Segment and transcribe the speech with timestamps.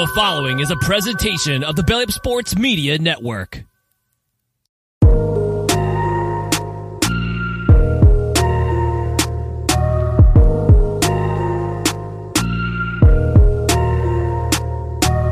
[0.00, 3.64] The following is a presentation of the Belly Up Sports Media Network.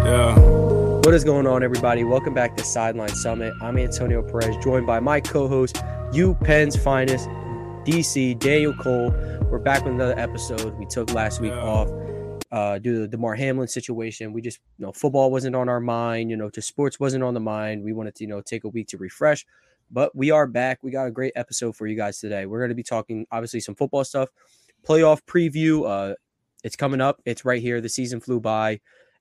[0.04, 0.39] Yeah.
[0.39, 2.05] What is going on, everybody?
[2.05, 3.55] Welcome back to Sideline Summit.
[3.62, 5.82] I'm Antonio Perez, joined by my co-host,
[6.12, 7.29] U Penn's finest,
[7.85, 9.12] DC Daniel Cole.
[9.50, 10.79] We're back with another episode.
[10.79, 11.63] We took last week Yeah.
[11.63, 11.89] off
[12.50, 14.32] uh, due to the Damar Hamlin situation.
[14.32, 16.30] We just, you know, football wasn't on our mind.
[16.30, 17.82] You know, just sports wasn't on the mind.
[17.82, 19.44] We wanted to, you know, take a week to refresh.
[19.90, 20.79] But we are back.
[20.82, 22.46] We got a great episode for you guys today.
[22.46, 24.29] We're going to be talking, obviously, some football stuff,
[24.86, 25.88] playoff preview.
[25.88, 26.14] Uh,
[26.64, 27.21] it's coming up.
[27.24, 27.80] It's right here.
[27.80, 28.80] The season flew by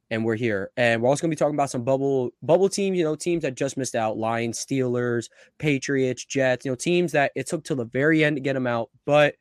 [0.10, 0.72] and we're here.
[0.78, 3.44] And we're also going to be talking about some bubble bubble teams, you know, teams
[3.44, 7.76] that just missed out, Lions, Steelers, Patriots, Jets, you know, teams that it took till
[7.76, 9.36] the very end to get them out, but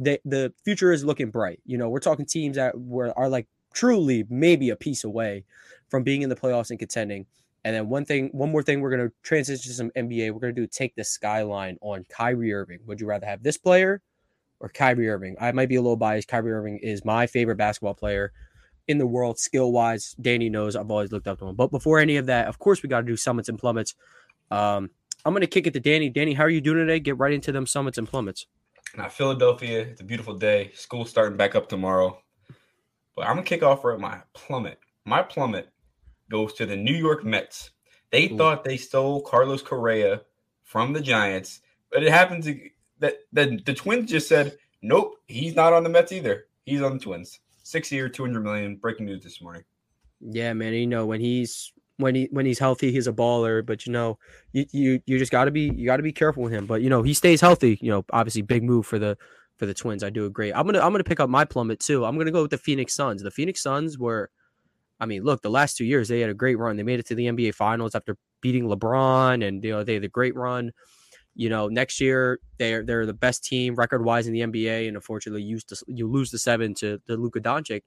[0.00, 1.60] the the future is looking bright.
[1.64, 5.44] You know, we're talking teams that were are like truly maybe a piece away
[5.88, 7.26] from being in the playoffs and contending.
[7.62, 10.32] And then one thing, one more thing, we're going to transition to some NBA.
[10.32, 12.78] We're going to do take the skyline on Kyrie Irving.
[12.86, 14.00] Would you rather have this player
[14.60, 15.36] or Kyrie Irving?
[15.38, 16.26] I might be a little biased.
[16.26, 18.32] Kyrie Irving is my favorite basketball player
[18.88, 20.16] in the world, skill wise.
[20.18, 21.54] Danny knows I've always looked up to him.
[21.54, 23.94] But before any of that, of course, we got to do summits and plummets.
[24.50, 24.88] Um,
[25.26, 26.08] I'm going to kick it to Danny.
[26.08, 26.98] Danny, how are you doing today?
[26.98, 28.46] Get right into them summits and plummets.
[28.96, 30.72] Now, Philadelphia, it's a beautiful day.
[30.74, 32.20] School's starting back up tomorrow.
[33.14, 34.78] But I'm going to kick off with my plummet.
[35.04, 35.68] My plummet
[36.30, 37.70] goes to the New York Mets.
[38.10, 38.36] They Ooh.
[38.36, 40.22] thought they stole Carlos Correa
[40.64, 41.60] from the Giants,
[41.92, 42.58] but it happened to
[42.98, 46.46] that the, the Twins just said, nope, he's not on the Mets either.
[46.64, 47.40] He's on the Twins.
[47.62, 48.76] Six year, 200 million.
[48.76, 49.62] Breaking news this morning.
[50.20, 50.74] Yeah, man.
[50.74, 53.64] You know when he's when he when he's healthy, he's a baller.
[53.64, 54.18] But you know,
[54.52, 56.66] you you you just got to be you got to be careful with him.
[56.66, 57.78] But you know, he stays healthy.
[57.80, 59.16] You know, obviously, big move for the
[59.56, 60.02] for the Twins.
[60.02, 60.52] I do agree.
[60.52, 62.04] I'm gonna I'm gonna pick up my plummet too.
[62.04, 63.22] I'm gonna go with the Phoenix Suns.
[63.22, 64.30] The Phoenix Suns were,
[64.98, 66.76] I mean, look, the last two years they had a great run.
[66.76, 70.04] They made it to the NBA Finals after beating LeBron, and you know they had
[70.04, 70.72] a great run.
[71.34, 74.96] You know, next year they're they're the best team record wise in the NBA, and
[74.96, 77.82] unfortunately, you used to you lose the seven to the Luka Doncic.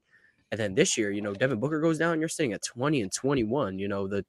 [0.54, 2.20] And then this year, you know, Devin Booker goes down.
[2.20, 3.80] You're sitting at 20 and 21.
[3.80, 4.24] You know, the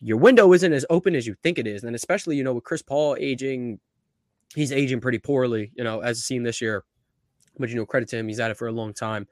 [0.00, 1.84] your window isn't as open as you think it is.
[1.84, 3.78] And especially, you know, with Chris Paul aging,
[4.54, 6.84] he's aging pretty poorly, you know, as seen this year.
[7.58, 9.28] But, you know, credit to him, he's at it for a long time.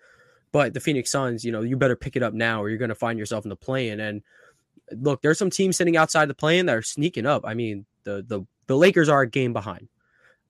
[0.53, 2.91] But the Phoenix Suns, you know, you better pick it up now or you're going
[2.91, 3.99] to find yourself in the play-in.
[3.99, 4.21] And
[4.93, 7.45] look, there's some teams sitting outside the play-in that are sneaking up.
[7.47, 9.89] I mean, the the the Lakers are a game behind.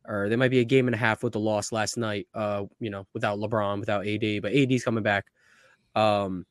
[0.05, 2.65] Or they might be a game and a half with the loss last night, uh,
[2.81, 5.27] you know, without LeBron, without AD, but AD's coming back
[5.95, 6.47] um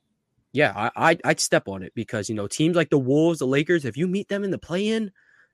[0.53, 3.47] yeah I, I'd, I'd step on it because you know teams like the wolves the
[3.47, 5.11] lakers if you meet them in the play-in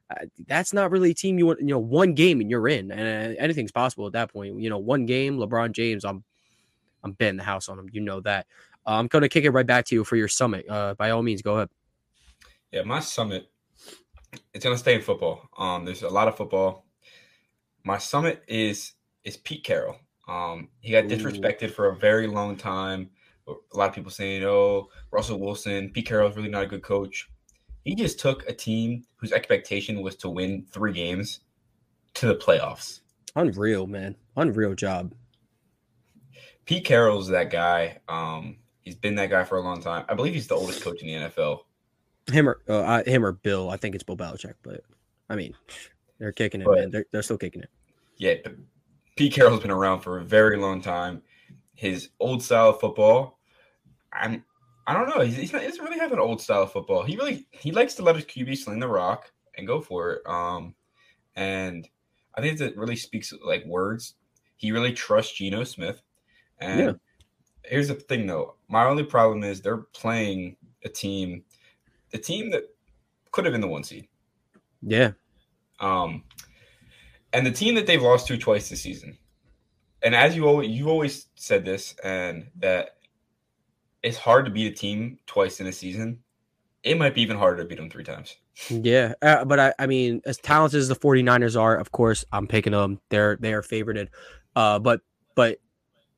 [0.09, 2.91] uh, that's not really a team you want you know one game and you're in
[2.91, 6.23] and uh, anything's possible at that point you know one game lebron james i'm
[7.03, 8.45] i'm betting the house on him you know that
[8.87, 11.23] uh, i'm gonna kick it right back to you for your summit uh by all
[11.23, 11.69] means go ahead
[12.71, 13.49] Yeah, my summit.
[14.53, 15.49] It's gonna stay in football.
[15.57, 16.85] Um, there's a lot of football.
[17.83, 19.97] My summit is is Pete Carroll.
[20.27, 21.07] Um, he got Ooh.
[21.07, 23.11] disrespected for a very long time.
[23.47, 27.29] A lot of people saying, "Oh, Russell Wilson, Pete Carroll's really not a good coach."
[27.83, 31.41] He just took a team whose expectation was to win three games
[32.15, 33.01] to the playoffs.
[33.35, 35.13] unreal man unreal job
[36.65, 37.99] Pete Carroll's that guy.
[38.07, 40.05] Um, he's been that guy for a long time.
[40.09, 41.59] I believe he's the oldest coach in the NFL.
[42.31, 44.81] him or uh, I- him or bill i think it's bill Belichick, but
[45.29, 45.53] i mean
[46.17, 47.69] they're kicking it But- man they're, they're still kicking it
[48.17, 48.35] Yeah,
[49.15, 51.21] Pete Carroll's been around for a very long time.
[51.75, 53.34] His old style of football,
[54.19, 54.43] I'm,
[54.87, 55.21] I don't know.
[55.23, 57.03] He's, he's not, he doesn't really have an old style of football.
[57.03, 60.21] He really he likes to let his QB sling the rock and go for it.
[60.27, 60.75] Um,
[61.35, 61.87] and
[62.35, 64.15] I think that really speaks like words.
[64.57, 66.01] He really trusts Geno Smith.
[66.59, 66.93] And Yeah.
[67.63, 68.55] here's the thing, though.
[68.67, 71.43] My only problem is they're playing a team,
[72.13, 72.63] a team that
[73.31, 74.07] could have been the one seed.
[74.81, 75.11] yeah
[75.79, 76.23] Um,
[77.33, 79.17] and the team that they've lost to twice this season.
[80.03, 82.94] And as you always you always said this, and that
[84.05, 86.19] it's hard to beat a team twice in a season.
[86.83, 88.35] It might be even harder to beat them three times.
[88.69, 92.47] Yeah, uh, but I, I mean, as talented as the 49ers are, of course, I'm
[92.47, 93.01] picking them.
[93.09, 94.09] They're they are favorited.
[94.55, 95.01] Uh, but
[95.35, 95.57] but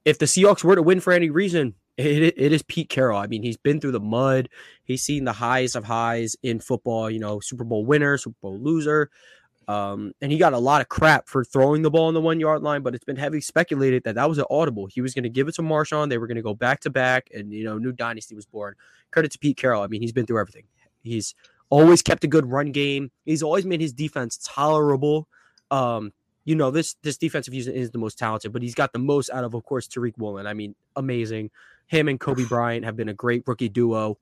[0.03, 3.17] if the Seahawks were to win for any reason, it, it is Pete Carroll.
[3.17, 4.49] I mean, he's been through the mud.
[4.83, 7.09] He's seen the highs of highs in football.
[7.09, 9.09] You know, Super Bowl winner, Super Bowl loser.
[9.67, 12.39] Um, and he got a lot of crap for throwing the ball on the one
[12.39, 14.85] yard line, but it's been heavily speculated that that was an audible.
[14.85, 16.09] He was going to give it to Marshawn.
[16.09, 18.75] They were going to go back to back, and you know, new dynasty was born.
[19.11, 19.81] Credit to Pete Carroll.
[19.83, 20.63] I mean, he's been through everything.
[21.03, 21.35] He's
[21.69, 23.11] always kept a good run game.
[23.25, 25.27] He's always made his defense tolerable.
[25.69, 26.13] Um,
[26.45, 29.29] you know, this this defensive unit is the most talented, but he's got the most
[29.31, 30.47] out of, of course, Tariq Woolen.
[30.47, 31.51] I mean, amazing.
[31.87, 34.17] Him and Coby Bryant have been a great rookie duo.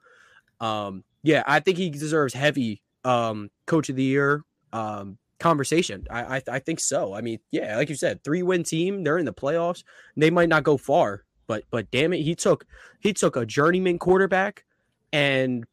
[0.60, 4.44] Um, yeah, I think he deserves heavy um, coach of the year
[4.74, 6.06] um, conversation.
[6.10, 7.14] I, I I think so.
[7.14, 9.04] I mean, yeah, like you said, three win team.
[9.04, 9.84] They're in the playoffs.
[10.16, 12.66] They might not go far, but but damn it, he took
[13.00, 14.66] he took a journeyman quarterback
[15.12, 15.66] and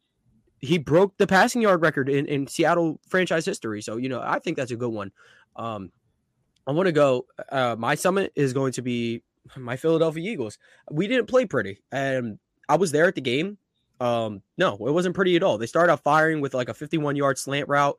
[0.63, 3.81] he broke the passing yard record in, in Seattle franchise history.
[3.81, 5.11] So, you know, I think that's a good one.
[5.57, 5.91] Um,
[6.65, 7.25] I want to go.
[7.51, 9.23] Uh, my summit is going to be
[9.57, 10.57] my Philadelphia Eagles.
[10.89, 12.39] We didn't play pretty, and
[12.69, 13.57] I was there at the game.
[13.99, 15.57] Um, no, it wasn't pretty at all.
[15.57, 17.97] They started off firing with like a 51 yard slant route.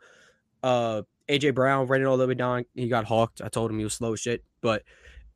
[0.63, 2.65] Uh, AJ Brown ran it all the way down.
[2.75, 3.41] He got hawked.
[3.41, 4.83] I told him he was slow shit, but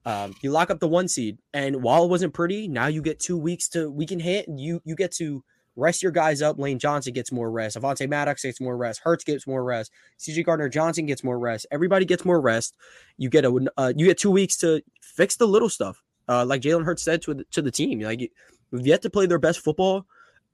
[0.04, 3.20] um, you lock up the one seed, and while it wasn't pretty, now you get
[3.20, 4.46] two weeks to we can hit.
[4.48, 5.42] You you get to
[5.76, 6.58] rest your guys up.
[6.58, 7.76] Lane Johnson gets more rest.
[7.76, 9.00] Avonte Maddox gets more rest.
[9.02, 9.92] Hurts gets more rest.
[10.18, 11.66] CJ Gardner Johnson gets more rest.
[11.70, 12.74] Everybody gets more rest.
[13.16, 16.02] You get a uh, you get two weeks to fix the little stuff.
[16.28, 19.24] Uh, like Jalen Hurts said to the, to the team, like you've yet to play
[19.26, 20.04] their best football,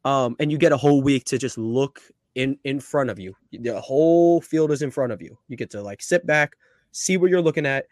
[0.04, 2.00] um, and you get a whole week to just look
[2.34, 3.34] in in front of you.
[3.52, 5.38] The whole field is in front of you.
[5.48, 6.56] You get to like sit back,
[6.92, 7.86] see what you're looking at.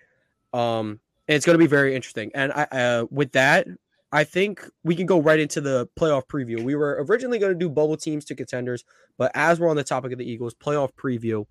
[0.53, 2.31] Um, and it's going to be very interesting.
[2.35, 3.67] And I, uh, with that,
[4.13, 6.63] I think we can go right into the playoff preview.
[6.63, 8.85] We were originally going to do bubble teams to contenders,
[9.17, 11.47] but as we're on the topic of the Eagles, playoff preview,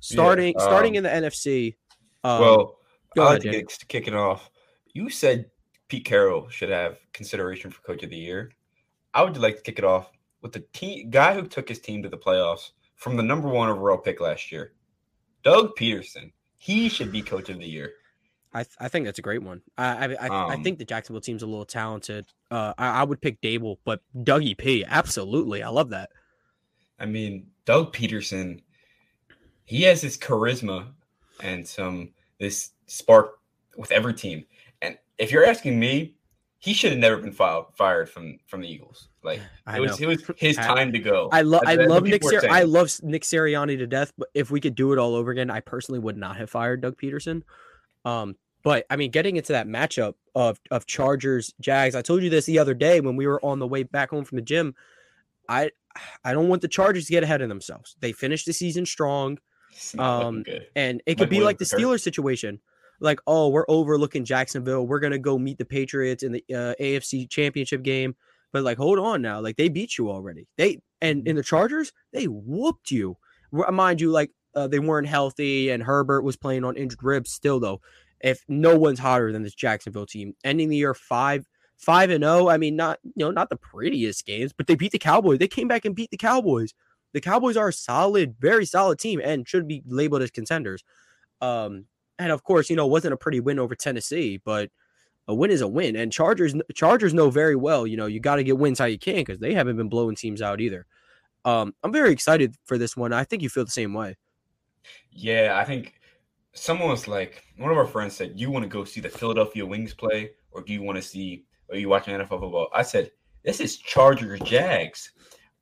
[0.00, 1.76] starting Yeah, starting um, in the NFC.
[2.22, 2.78] Um, well,
[3.16, 4.50] I like to get, to kick it off.
[4.92, 5.46] You said
[5.88, 8.52] Pete Carroll should have consideration for Coach of the Year.
[9.14, 10.10] I would like to kick it off
[10.44, 13.70] with the team guy who took his team to the playoffs from the number one
[13.70, 14.74] overall pick last year,
[15.42, 16.30] Doug Pederson.
[16.58, 17.94] He should be Coach of the Year.
[18.52, 19.62] I, th- I think that's a great one.
[19.76, 22.26] I I, I, I Um, think the Jacksonville team's a little talented.
[22.50, 26.10] Uh, I, I would pick Daboll, but Dougie P, absolutely, I love that.
[27.00, 28.60] I mean, Doug Pederson,
[29.64, 30.88] he has this charisma
[31.42, 33.38] and some this spark
[33.76, 34.44] with every team.
[34.82, 36.14] And if you're asking me,
[36.64, 39.08] he should have never been filed, fired from from the Eagles.
[39.22, 40.08] Like I it was, know.
[40.08, 41.28] it was his I- time to go.
[41.30, 42.12] I love I That's- that's love Nick.
[42.22, 44.12] people Sir- I love Nick Sirianni to death.
[44.16, 46.80] But if we could do it all over again, I personally would not have fired
[46.80, 47.42] Doug Pederson.
[48.06, 52.30] Um, but I mean, getting into that matchup of of Chargers Jags, I told you
[52.30, 54.74] this the other day when we were on the way back home from the gym.
[55.48, 55.70] I
[56.24, 57.94] I don't want the Chargers to get ahead of themselves.
[58.00, 59.38] They finished the season strong.
[59.70, 60.60] It's not looking um.
[60.74, 61.98] And it could Mike be like the Williams hurt.
[61.98, 62.60] Steelers situation.
[63.04, 64.86] Like, oh, we're overlooking Jacksonville.
[64.86, 68.16] We're gonna go meet the Patriots in the uh, AFC Championship game.
[68.52, 69.40] But like, hold on now.
[69.40, 70.48] Like, they beat you already.
[70.56, 73.16] They and in the Chargers, they whooped you.
[73.52, 77.30] Mind you, like uh, they weren't healthy, and Herbert was playing on injured ribs.
[77.30, 77.80] Still, though,
[78.20, 81.44] if no one's hotter than this Jacksonville team, ending the year five
[81.76, 82.48] five and zero.
[82.48, 85.38] I mean, not you know not the prettiest games, but they beat the Cowboys.
[85.38, 86.74] They came back and beat the Cowboys.
[87.12, 90.82] The Cowboys are a solid, very solid team, and should be labeled as contenders.
[91.40, 91.86] Um,
[92.18, 94.70] and of course, you know, it wasn't a pretty win over Tennessee, but
[95.28, 95.96] a win is a win.
[95.96, 98.98] And Chargers, Chargers know very well, you know, you got to get wins how you
[98.98, 100.86] can because they haven't been blowing teams out either.
[101.44, 103.12] Um, I'm very excited for this one.
[103.12, 104.16] I think you feel the same way.
[105.10, 105.94] Yeah, I think
[106.52, 109.64] someone was like, one of our friends said, "You want to go see the Philadelphia
[109.64, 111.44] Wings play, or do you want to see?
[111.70, 113.10] Are you watching NFL football?" I said,
[113.44, 115.12] "This is Chargers Jags.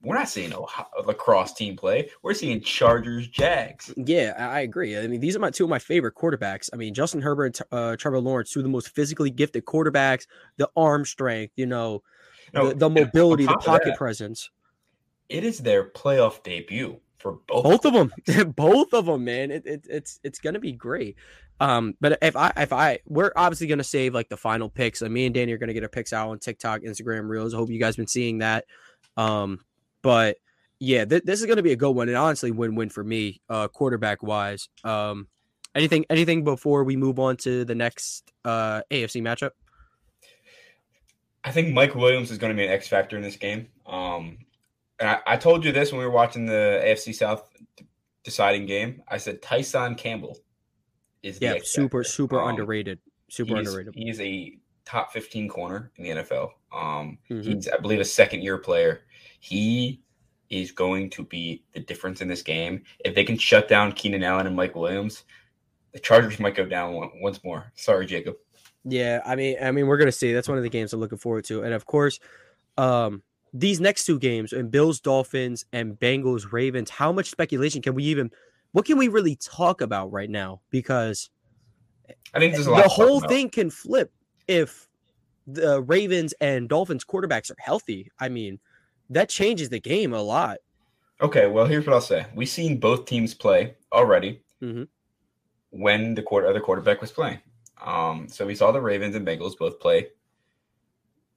[0.03, 0.61] We're not seeing a
[1.07, 2.11] lacrosse team play.
[2.23, 4.99] We're seeing Chargers Jags." Yeah, I agree.
[4.99, 6.69] I mean, these are my two of my favorite quarterbacks.
[6.73, 10.27] I mean, Justin Herbert, and uh, Trevor Lawrence, two of the most physically gifted quarterbacks.
[10.57, 12.03] The arm strength, you know,
[12.53, 14.51] No, the, the mobility, the pocket that, presence.
[15.29, 17.63] It is their playoff debut for both.
[17.63, 21.17] both of them both of them man it, it, it's it's gonna be great
[21.61, 25.09] um but if i if i we're obviously gonna save like the final picks uh,
[25.09, 27.71] me and danny are gonna get our picks out on tiktok instagram reels i hope
[27.71, 28.65] you guys been seeing that
[29.17, 29.61] um
[30.03, 30.37] but
[30.81, 33.69] yeah th- this is gonna be a good one and honestly win-win for me uh
[33.69, 35.27] quarterback wise um
[35.75, 39.51] anything anything before we move on to the next uh afc matchup
[41.45, 43.67] I think Mike Williams is going to be an X factor in this game.
[43.85, 44.39] Um,
[45.01, 47.51] and I, I told you this when we were watching the AFC South
[48.23, 49.03] deciding game.
[49.09, 50.39] I said Tyson Campbell
[51.25, 55.49] is the yeah super super Um, underrated super he's- underrated He is a top 15
[55.49, 56.51] corner in the NFL.
[56.73, 57.45] Um, Mhm.
[57.45, 59.03] He's, I believe, a second year player.
[59.41, 60.01] He
[60.51, 62.83] is going to be the difference in this game.
[63.05, 65.25] If they can shut down Keenan Allen and Mike Williams,
[65.93, 67.73] the Chargers might go down one, once more.
[67.75, 68.37] Sorry, Jacob.
[68.85, 70.33] Yeah, I mean, I mean, we're gonna see.
[70.33, 72.19] That's one of the games I'm looking forward to, and of course,
[72.77, 73.23] um,
[73.55, 76.91] these next two games and Bills, Dolphins, and Bengals, Ravens.
[76.91, 78.31] How much speculation can we even?
[78.73, 80.63] What can we really talk about right now?
[80.71, 81.31] Because
[82.35, 84.11] I think there's a lot the whole thing can flip
[84.49, 84.89] if
[85.47, 88.11] the Ravens and Dolphins quarterbacks are healthy.
[88.19, 88.59] I mean,
[89.11, 90.59] that changes the game a lot.
[91.21, 92.27] Okay, well, here's what I'll say.
[92.35, 94.85] We've seen both teams play already mm-hmm.
[95.71, 97.39] when the quarter other quarterback was playing.
[97.85, 100.09] Um, so we saw the Ravens and Bengals both play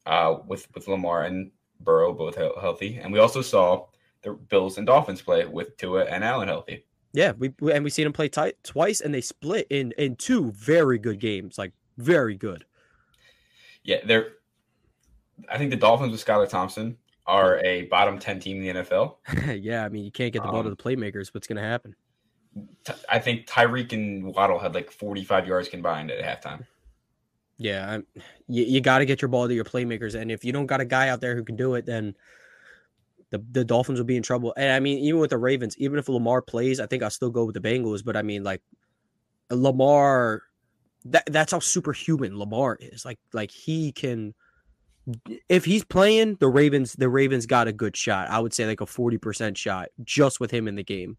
[0.05, 3.87] uh, with with Lamar, and Burrow both he- healthy, and we also saw
[4.21, 6.85] the Bills and Dolphins play with Tua and Allen healthy.
[7.13, 10.15] Yeah, we, we and we seen them play t- twice, and they split in in
[10.15, 12.65] two very good games, like very good.
[13.85, 14.29] Yeah, they're.
[15.49, 19.15] I think the Dolphins with Skylar Thompson are a bottom ten team in the NFL.
[19.61, 21.33] yeah, I mean you can't get the ball to Um, the playmakers.
[21.33, 21.95] What's going to happen?
[22.83, 26.65] T- I think Tyreek and Waddle had like forty-five yards combined at halftime.
[27.57, 28.05] Yeah, I'm,
[28.47, 30.81] you, you got to get your ball to your playmakers, and if you don't got
[30.81, 32.15] a guy out there who can do it, then
[33.31, 34.53] the the Dolphins will be in trouble.
[34.57, 37.29] And I mean, even with the Ravens, even if Lamar plays, I think I'll still
[37.29, 38.03] go with the Bengals.
[38.03, 38.61] But I mean, like
[39.49, 40.43] Lamar,
[41.05, 43.05] that that's how superhuman Lamar is.
[43.05, 44.33] Like like he can,
[45.49, 48.29] if he's playing, the Ravens the Ravens got a good shot.
[48.29, 51.17] I would say like a forty percent shot just with him in the game.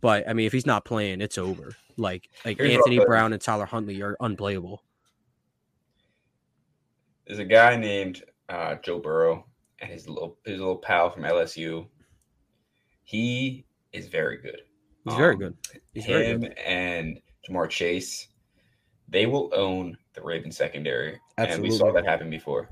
[0.00, 1.74] But I mean, if he's not playing, it's over.
[1.96, 2.98] Like like Here's Anthony.
[3.04, 4.82] Brown and Tyler Huntley are unplayable.
[7.26, 9.44] There's a guy named uh, Joe Burrow
[9.80, 11.86] and his little his little pal from LSU.
[13.04, 14.60] He is very good.
[15.04, 15.56] He's very Um, good.
[15.94, 16.58] He's very Him good.
[16.58, 17.18] and
[17.48, 18.28] Ja'Marr Chase,
[19.08, 22.68] they will own the Ravens secondary, and we saw that happen before.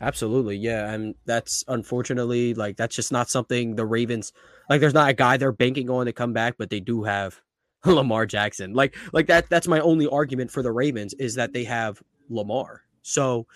[0.00, 4.32] Absolutely, yeah, and that's unfortunately like that's just not something the Ravens
[4.68, 4.80] like.
[4.80, 7.40] There's not a guy they're banking on to come back, but they do have
[7.84, 8.74] Lamar Jackson.
[8.74, 9.48] Like, like that.
[9.50, 12.82] That's my only argument for the Ravens is that they have Lamar.
[13.02, 13.46] So,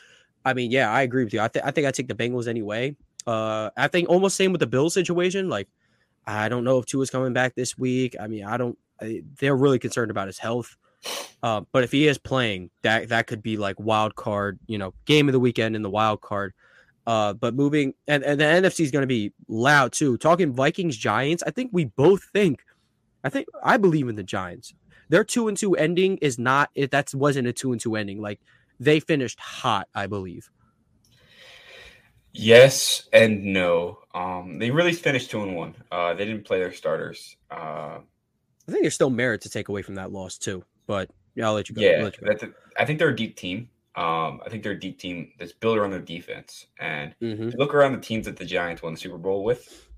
[0.45, 1.41] I mean, yeah, I agree with you.
[1.41, 2.97] I think I think I take the Bengals anyway.
[3.27, 5.49] Uh, I think almost same with the Bills situation.
[5.49, 5.69] Like,
[6.27, 8.17] I don't know if Tua's coming back this week.
[8.21, 8.79] I mean, I don't.
[9.01, 10.77] I, they're really concerned about his health.
[11.43, 14.95] Uh, but if he is playing, that that could be like wild card, you know,
[15.05, 16.53] game of the weekend in the wild card.
[17.07, 20.17] Uh, but moving and, and the NFC is going to be loud too.
[20.19, 22.65] Talking Vikings Giants, I think we both think.
[23.23, 24.75] I think I believe in the Giants.
[25.09, 26.91] Their two and two ending is not it.
[26.91, 28.21] That wasn't a two and two ending.
[28.21, 28.41] Like
[28.81, 30.51] they finished hot, I believe.
[32.33, 34.01] Yes and no.
[34.15, 35.75] Um, they really finished two and one.
[35.91, 37.37] Uh, they didn't play their starters.
[37.51, 37.99] Uh,
[38.69, 40.65] I think there's still merit to take away from that loss too.
[40.87, 41.81] But yeah, I'll let you go.
[41.83, 42.31] Yeah, you go.
[42.31, 43.69] a, I think they're a deep team.
[43.95, 46.67] Um, I think they're a deep team that's built around their defense.
[46.79, 47.49] And Mhm.
[47.49, 49.89] if you look around the teams that the Giants won the Super Bowl with,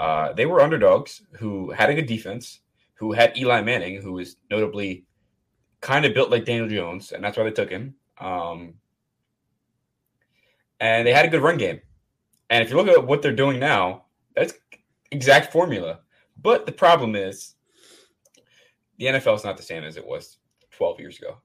[0.00, 2.60] uh, they were underdogs who had a good defense,
[2.94, 5.04] who had Eli Manning, who was notably
[5.80, 7.94] kind of built like Daniel Jones, and that's why they took him.
[8.18, 8.74] Um,
[10.80, 11.80] and they had a good run game.
[12.50, 14.54] And if you look at what they're doing now, that's
[15.10, 16.00] exact formula.
[16.40, 17.54] But the problem is,
[19.02, 20.38] the NFL is not the same as it was
[20.70, 21.38] 12 years ago.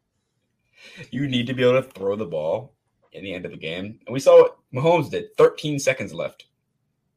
[1.10, 2.74] you need to be able to throw the ball
[3.12, 3.98] in the end of the game.
[4.06, 6.44] And we saw what Mahomes did 13 seconds left,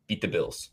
[0.07, 0.69] beat the Bills.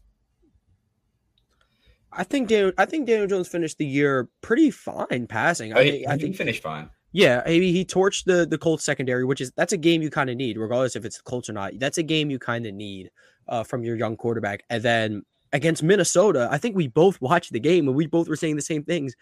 [2.12, 2.72] I think Daniel.
[2.78, 5.72] I think Daniel Jones finished the year pretty fine passing.
[5.72, 6.88] I, I, think- I he think finished fine.
[7.10, 10.30] Yeah, maybe he torched the the Colts secondary, which is that's a game you kind
[10.30, 11.72] of need, regardless if it's the Colts or not.
[11.78, 13.10] That's a game you kind of need
[13.48, 14.62] uh, from your young quarterback.
[14.70, 18.36] And then against Minnesota, I think we both watched the game and we both were
[18.36, 19.14] saying the same things.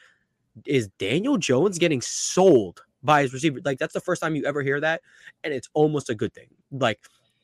[0.66, 3.60] Is Daniel Jones getting sold by his receiver?
[3.64, 5.02] Like that's the first time you ever hear that,
[5.44, 6.48] and it's almost a good thing.
[6.72, 6.98] Like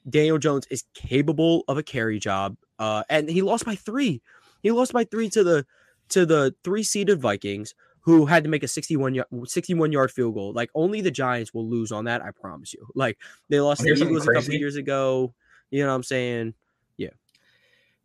[0.08, 4.22] Daniel Jones is capable of a carry job, uh, and he lost by three.
[4.62, 5.66] He lost by three to the
[6.08, 10.34] to the three seeded Vikings who had to make a 61 yard 61 yard field
[10.34, 10.52] goal.
[10.52, 12.86] Like only the Giants will lose on that, I promise you.
[12.94, 14.58] Like they lost And the Eagles a couple crazy.
[14.58, 15.34] years ago.
[15.70, 16.54] You know what I'm saying?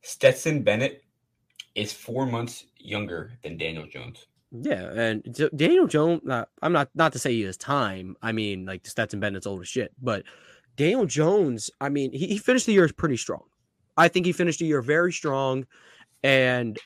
[0.08, 1.04] Stetson Bennett
[1.76, 4.26] is four months younger than Daniel Jones.
[4.52, 6.22] Yeah, and Daniel Jones.
[6.26, 8.16] Uh, I'm not not to say he has time.
[8.22, 10.24] I mean, like Stetson Bennett's old as shit, but
[10.78, 11.70] Daniel Jones.
[11.82, 13.44] I mean, he, he finished the year pretty strong.
[13.98, 15.66] I think he finished the year very strong,
[16.24, 16.80] and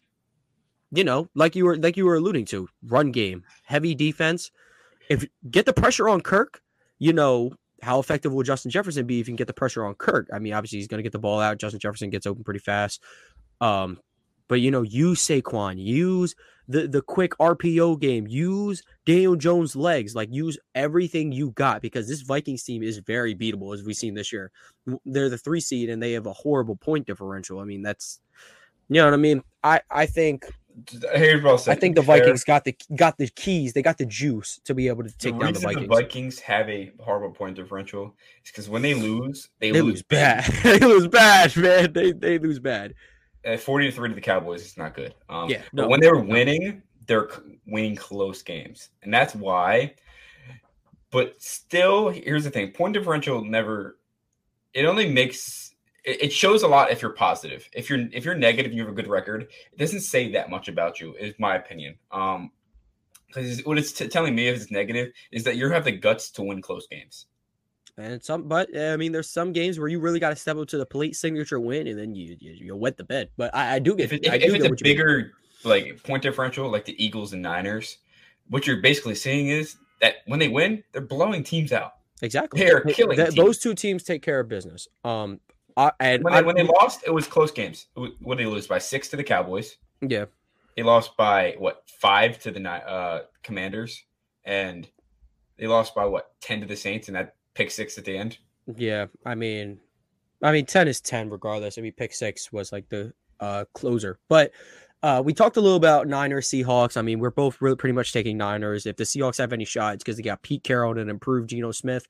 [0.91, 4.49] you know, like you were like you were alluding to, run game, heavy defense.
[5.11, 6.63] If get the pressure on Kirk,
[6.97, 7.51] you know
[7.81, 10.29] how effective will Justin Jefferson be if you can get the pressure on Kirk?
[10.33, 11.57] I mean, obviously he's going to get the ball out.
[11.57, 13.01] Justin Jefferson gets open pretty fast.
[13.59, 13.99] Um,
[14.47, 16.35] but you know, use Saquon, use
[16.67, 22.07] the the quick RPO game, use Daniel Jones' legs, like use everything you got because
[22.07, 24.51] this Vikings team is very beatable as we've seen this year.
[25.05, 27.59] They're the three seed and they have a horrible point differential.
[27.59, 28.19] I mean, that's
[28.89, 29.41] you know what I mean.
[29.63, 30.45] I I think
[31.13, 31.71] Here's what I'll say.
[31.71, 34.05] I think the To be fair, Vikings got the got the keys, they got the
[34.05, 35.87] juice to be able to take the down the Vikings.
[35.87, 40.03] the Vikings have a horrible point differential is because when they lose, they, they lose
[40.03, 40.45] bad.
[40.63, 41.93] they lose bad, man.
[41.93, 42.93] They they lose bad.
[43.43, 45.15] At 40 to 3 to the Cowboys, it's not good.
[45.27, 47.29] Um, Yeah, but when they're winning, they're
[47.65, 48.89] winning close games.
[49.01, 49.95] And that's why.
[51.11, 53.97] But still, here's the thing point differential never,
[54.73, 55.70] it only makes,
[56.03, 57.67] it it shows a lot if you're positive.
[57.73, 59.47] If you're if you're negative, you have a good record.
[59.71, 61.95] It doesn't say that much about you, is my opinion.
[62.11, 62.51] Um,
[63.27, 66.31] because what it's t- telling me if it's negative is that you have the guts
[66.31, 67.27] to win close games.
[67.97, 70.67] And some, but I mean, there's some games where you really got to step up
[70.69, 73.29] to the plate signature win, and then you you, you wet the bed.
[73.37, 75.31] But I, I do get If, it, I do if get it's a bigger
[75.63, 77.97] like point differential, like the Eagles and Niners,
[78.49, 81.93] what you're basically seeing is that when they win, they're blowing teams out.
[82.21, 82.59] exactly.
[82.61, 83.35] they're killing th- teams.
[83.35, 84.87] those two teams take care of business.
[85.03, 85.39] Um,
[85.87, 87.87] I, and When I, they, when they lost, it was close games.
[87.95, 89.77] What did they lose by six to the Cowboys?
[90.01, 90.25] yeah,
[90.75, 94.03] They lost by what five to the uh, Commanders,
[94.43, 94.87] and
[95.57, 98.37] they lost by what ten to the Saints, and that pick six at the end.
[98.75, 99.07] yeah.
[99.25, 99.79] I mean,
[100.43, 101.77] I mean, ten is ten regardless.
[101.77, 104.51] I mean, pick six was like the uh closer, but.
[105.03, 106.95] Uh, we talked a little about Niners Seahawks.
[106.95, 108.85] I mean, we're both really pretty much taking Niners.
[108.85, 111.71] If the Seahawks have any shots, because they got Pete Carroll and an improved Geno
[111.71, 112.05] Smith.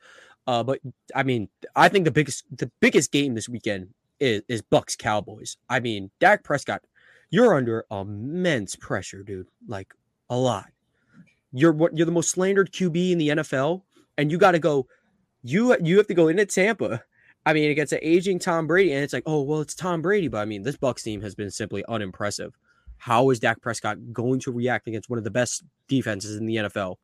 [0.48, 0.80] Uh, but
[1.16, 5.58] I mean, I think the biggest the biggest game this weekend is is Bucks Cowboys.
[5.70, 6.82] I mean, Dak Prescott,
[7.30, 9.48] you're under immense pressure, dude.
[9.68, 9.94] Like
[10.30, 10.68] a lot.
[11.54, 13.84] You're what you're the most slandered QB in the NFL,
[14.18, 14.88] and you got to go.
[15.44, 17.04] You you have to go into Tampa.
[17.46, 20.28] I mean, against an aging Tom Brady, and it's like, oh well, it's Tom Brady,
[20.28, 22.56] but I mean, this Bucks team has been simply unimpressive.
[22.98, 26.58] How is Dak Prescott going to react against one of the best defenses in the
[26.58, 26.98] NFL?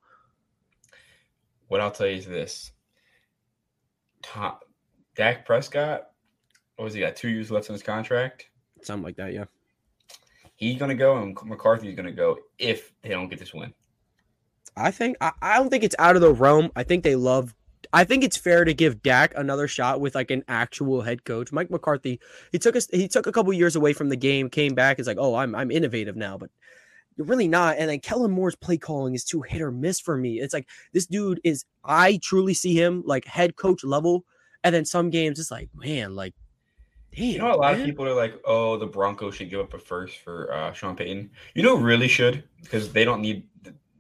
[1.68, 2.72] What I'll tell you is this:
[4.28, 4.56] Tom,
[5.16, 6.10] Dak Prescott,
[6.76, 7.16] what was he got?
[7.16, 8.48] Two years left in his contract.
[8.82, 9.46] Something like that, yeah.
[10.56, 13.74] He's gonna go, and McCarthy's gonna go if they don't get this win.
[14.76, 16.72] I think I, I don't think it's out of the realm.
[16.76, 17.56] I think they love.
[17.94, 21.52] I think it's fair to give Dak another shot with like an actual head coach.
[21.52, 22.20] Mike McCarthy,
[22.52, 22.88] he took us.
[22.92, 25.00] He took a couple years away from the game, came back.
[25.00, 26.50] It's like, oh, I'm I'm innovative now, but
[27.18, 27.78] you're really not.
[27.78, 30.40] And then Kellen Moore's play calling is too hit or miss for me.
[30.40, 31.66] It's like this dude is.
[31.84, 34.24] I truly see him like head coach level,
[34.64, 36.34] and then some games it's like, man, like,
[37.16, 37.26] damn.
[37.26, 37.82] You know, a lot man.
[37.82, 40.96] of people are like, "Oh, the Broncos should give up a first for uh, Sean
[40.96, 43.44] Payton." You know, really should because they don't need.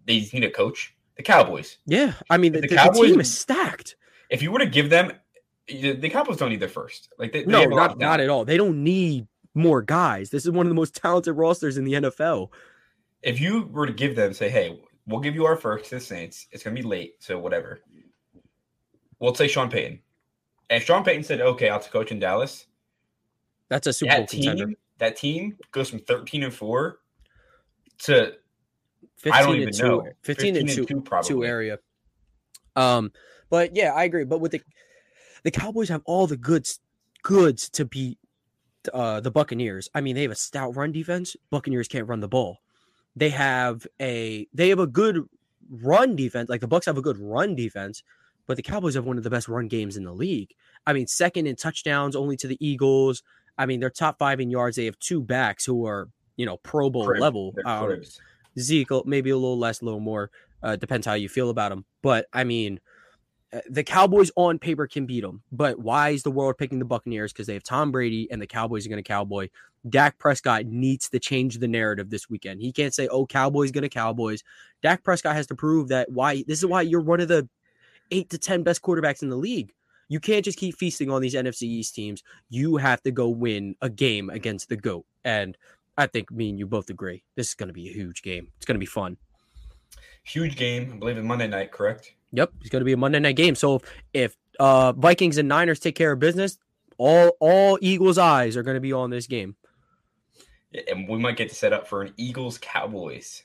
[0.05, 0.93] They just need a coach.
[1.17, 1.77] The Cowboys.
[1.87, 3.95] Yeah, I mean, the, The the, the Cowboys- team is stacked.
[4.29, 5.11] If you were to give them,
[5.67, 7.09] the Cowboys don't need their first.
[7.17, 8.45] Like they, they No, have a lot not not at all.
[8.45, 10.29] They don't need more guys.
[10.29, 12.49] This is one of the most talented rosters in the NFL.
[13.23, 16.01] If you were to give them, say, "Hey, we'll give you our first to the
[16.01, 16.47] Saints.
[16.51, 17.81] It's gonna be late, so whatever."
[19.19, 19.99] We'll say Sean Payton.
[20.69, 22.67] And Sean Payton said, "Okay, I'll coach in Dallas,"
[23.69, 24.65] That's a Super Bowl that contender.
[24.67, 26.99] team, that team goes from thirteen and four
[27.99, 28.37] to
[29.17, 31.47] 15 I don't and even two, know 15, and two, two probably.
[31.47, 31.79] area.
[32.75, 33.11] Um,
[33.49, 34.23] but yeah, I agree.
[34.23, 34.61] But with the
[35.43, 36.79] the Cowboys have all the goods
[37.23, 38.19] goods to beat
[38.93, 39.89] uh the Buccaneers.
[39.95, 41.35] I mean, they have a stout run defense.
[41.49, 42.59] Buccaneers can't run the ball.
[43.17, 45.27] They have a they have a good
[45.69, 46.49] run defense.
[46.49, 48.03] Like the Bucks have a good run defense,
[48.45, 50.53] but the Cowboys have one of the best run games in the league.
[50.85, 53.23] I mean, second in touchdowns only to the Eagles.
[53.57, 54.77] I mean, they're top five in yards.
[54.77, 57.21] They have two backs who are you know Pro Bowl Crib.
[57.21, 57.53] level.
[57.65, 58.01] Um.
[58.59, 60.31] Zeke, maybe a little less, a little more.
[60.63, 61.85] Uh, depends how you feel about him.
[62.01, 62.79] But I mean,
[63.53, 65.41] Uh, the Cowboys on paper can beat them.
[65.51, 67.31] But why is the world picking the Buccaneers?
[67.31, 69.49] Because they have Tom Brady and the Cowboys are going to Cowboy.
[69.87, 72.61] Dak Prescott needs to change the narrative this weekend.
[72.61, 74.43] He can't say, "Oh, Cowboys going to Cowboys."
[74.81, 77.47] Dak Prescott has to prove that why this is why you're one of the
[78.11, 79.73] eight to ten best quarterbacks in the league.
[80.09, 82.23] You can't just keep feasting on these NFC East teams.
[82.49, 85.05] You have to go win a game against the GOAT.
[85.25, 85.57] And
[85.97, 87.23] I think me and you both agree.
[87.35, 88.47] This is going to be a huge game.
[88.55, 89.17] It's going to be fun.
[90.23, 90.91] Huge game.
[90.93, 91.71] I believe in Monday night.
[91.71, 92.13] Correct.
[92.31, 93.55] Yep, it's going to be a Monday night game.
[93.55, 93.81] So
[94.13, 96.57] if uh, Vikings and Niners take care of business,
[96.97, 99.55] all all Eagles' eyes are going to be on this game.
[100.89, 103.43] And we might get to set up for an Eagles Cowboys.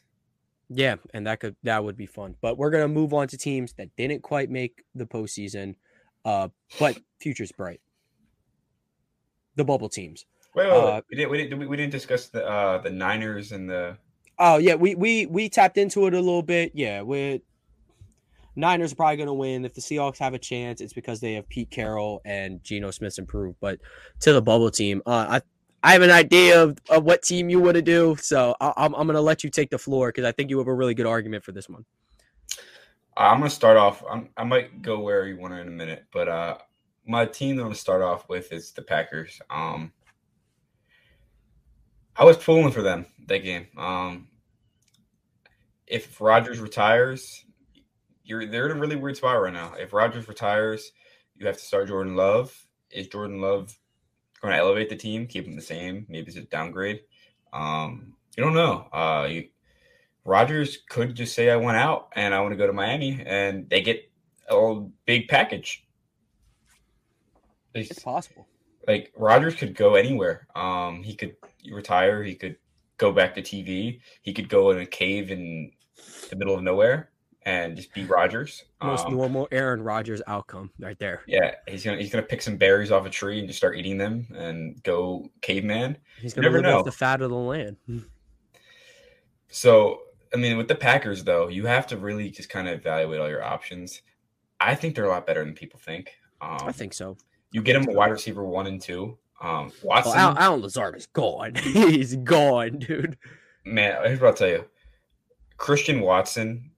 [0.69, 2.35] Yeah, and that could that would be fun.
[2.41, 5.77] But we're going to move on to teams that didn't quite make the postseason,
[6.25, 7.81] uh, but future's bright.
[9.55, 10.25] The bubble teams.
[10.55, 10.83] Wait, wait, wait.
[10.83, 11.31] Uh, we didn't.
[11.31, 11.69] We didn't.
[11.69, 13.97] We didn't discuss the uh, the Niners and the.
[14.39, 16.73] Oh yeah, we we we tapped into it a little bit.
[16.75, 17.43] Yeah, with
[18.55, 19.65] Niners are probably going to win.
[19.65, 23.19] If the Seahawks have a chance, it's because they have Pete Carroll and Geno Smith's
[23.19, 23.57] improved.
[23.61, 23.81] But
[24.21, 25.43] to the bubble team, uh, I
[25.85, 28.17] I have an idea of, of what team you want to do.
[28.21, 30.59] So I, I'm I'm going to let you take the floor because I think you
[30.59, 31.85] have a really good argument for this one.
[33.17, 34.03] I'm gonna start off.
[34.11, 36.59] I'm, I might go where you want in a minute, but uh,
[37.07, 39.41] my team that I'm gonna start off with is the Packers.
[39.51, 39.93] Um,
[42.17, 43.67] I was pulling for them that game.
[43.77, 44.29] Um,
[45.87, 47.45] if Rodgers retires,
[48.25, 49.75] you're they're in a really weird spot right now.
[49.79, 50.93] If Rodgers retires,
[51.37, 52.55] you have to start Jordan Love.
[52.91, 53.77] Is Jordan Love
[54.41, 56.07] going to elevate the team, keep him the same?
[56.09, 57.01] Maybe it's a downgrade.
[57.53, 58.89] Um, you don't know.
[58.93, 59.49] Uh, you,
[60.25, 63.69] Rodgers could just say, "I want out and I want to go to Miami," and
[63.71, 64.11] they get
[64.49, 65.85] a big package.
[67.73, 68.47] They- It's possible.
[68.87, 70.47] like Rodgers could go anywhere.
[70.55, 71.37] Um, he could
[71.71, 72.23] retire.
[72.23, 72.57] He could
[72.99, 74.01] go back to TV.
[74.23, 75.73] He could go in a cave in
[76.31, 77.12] the middle of nowhere.
[77.45, 78.63] And just beat Rodgers.
[78.81, 81.23] Most Um, normal Aaron Rodgers outcome right there.
[81.27, 83.99] yeah, he's gonna he's gonna pick some berries off a tree and just start eating
[83.99, 85.99] them and go caveman.
[86.21, 86.79] He's gonna never live know.
[86.79, 87.77] off the fat of the land.
[89.49, 90.03] So
[90.35, 93.29] I mean, with the Packers though, you have to really just kind of evaluate all
[93.29, 94.03] your options.
[94.61, 96.13] I think they're a lot better than people think.
[96.41, 97.17] Um, I think so.
[97.51, 99.19] you get them a wide receiver one and two.
[99.41, 101.55] Um, Watson, Well, Al- Allen Lazard is gone.
[101.57, 103.17] He's gone, dude.
[103.65, 104.65] man, here's what I'll tell you:
[105.57, 106.71] Christian Watson,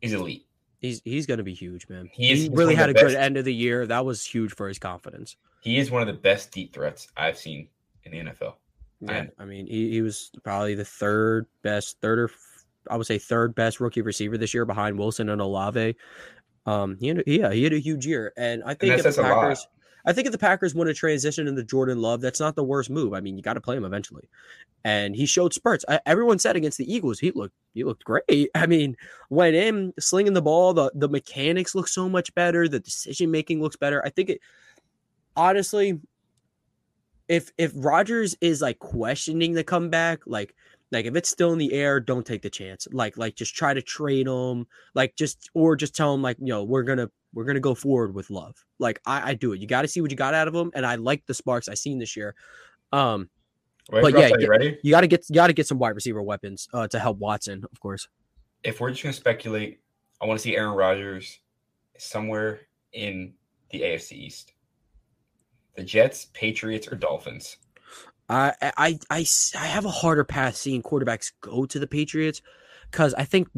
[0.00, 0.46] he's elite.
[0.80, 2.08] He's he's gonna be huge, man.
[2.12, 3.86] He is- He really had a the good end of the year.
[3.86, 5.36] That was huge for his confidence.
[5.60, 7.68] He is one of the best deep threats I've seen
[8.04, 8.54] in the NFL.
[9.00, 12.30] Yeah, And- I mean, he, he was probably the third best, third or
[12.88, 15.96] I would say third best rookie receiver this year behind Wilson and Olave.
[16.66, 19.12] Um, he had, yeah, he had a huge year, and I think that if the
[19.12, 19.40] says a lot.
[19.40, 19.66] Packers,
[20.06, 22.90] I think if the Packers want to transition into Jordan Love, that's not the worst
[22.90, 23.12] move.
[23.12, 24.28] I mean, you got to play him eventually,
[24.84, 25.84] and he showed spurts.
[25.88, 28.50] I, everyone said against the Eagles, he looked he looked great.
[28.54, 28.96] I mean,
[29.30, 30.72] went in slinging the ball.
[30.74, 32.68] The the mechanics look so much better.
[32.68, 34.04] The decision making looks better.
[34.04, 34.40] I think it
[35.36, 36.00] honestly
[37.28, 40.54] if if Rodgers is like questioning the comeback, like
[40.92, 42.86] like if it's still in the air, don't take the chance.
[42.92, 46.46] Like like just try to trade him, like just or just tell him like you
[46.46, 48.54] know we're gonna we're gonna go forward with love.
[48.78, 49.60] Like I, I do it.
[49.60, 51.68] You got to see what you got out of him, and I like the sparks
[51.68, 52.34] I seen this year.
[52.92, 53.28] Um,
[53.90, 54.78] Wait, But yeah, you ready?
[54.82, 57.18] you got to get you got to get some wide receiver weapons uh, to help
[57.18, 58.08] Watson, of course.
[58.64, 59.80] If we're just gonna speculate,
[60.20, 61.40] I want to see Aaron Rodgers
[61.98, 63.34] somewhere in
[63.70, 64.52] the AFC East.
[65.76, 67.58] The Jets, Patriots, or Dolphins.
[68.28, 68.98] I, I
[69.54, 72.42] I have a harder path seeing quarterbacks go to the Patriots
[72.90, 73.48] because I think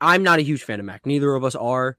[0.00, 1.06] I'm not a huge fan of Mac.
[1.06, 1.96] Neither of us are.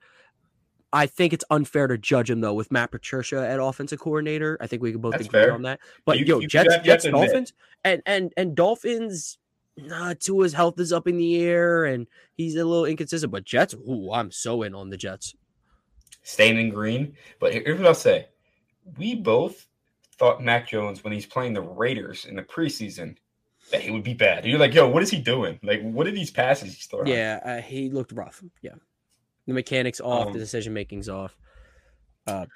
[0.95, 4.57] I think it's unfair to judge him though with Matt Patricia at offensive coordinator.
[4.61, 5.53] I think we can both That's agree fair.
[5.53, 5.79] on that.
[6.05, 7.11] But You- yo, you- Jets, have- you have Jets.
[7.11, 9.39] Dolphins, and and and Dolphins.
[9.75, 12.05] Nah, Tua's health is up in the air, and
[12.35, 13.31] he's a little inconsistent.
[13.31, 15.33] But Jets, ooh, I'm so in on the Jets.
[16.21, 17.15] staying in green.
[17.39, 18.27] But here's what I'll say:
[18.99, 19.65] we both
[20.23, 23.17] thought Mac Jones when he's playing the Raiders in the preseason
[23.71, 24.45] that he would be bad.
[24.45, 25.59] You're like, yo, what is he doing?
[25.61, 27.07] Like, what are these passes he's throwing?
[27.07, 28.41] Yeah, uh, he looked rough.
[28.61, 28.75] Yeah,
[29.47, 31.35] the mechanics off, Um, the decision making's off.
[32.25, 32.47] but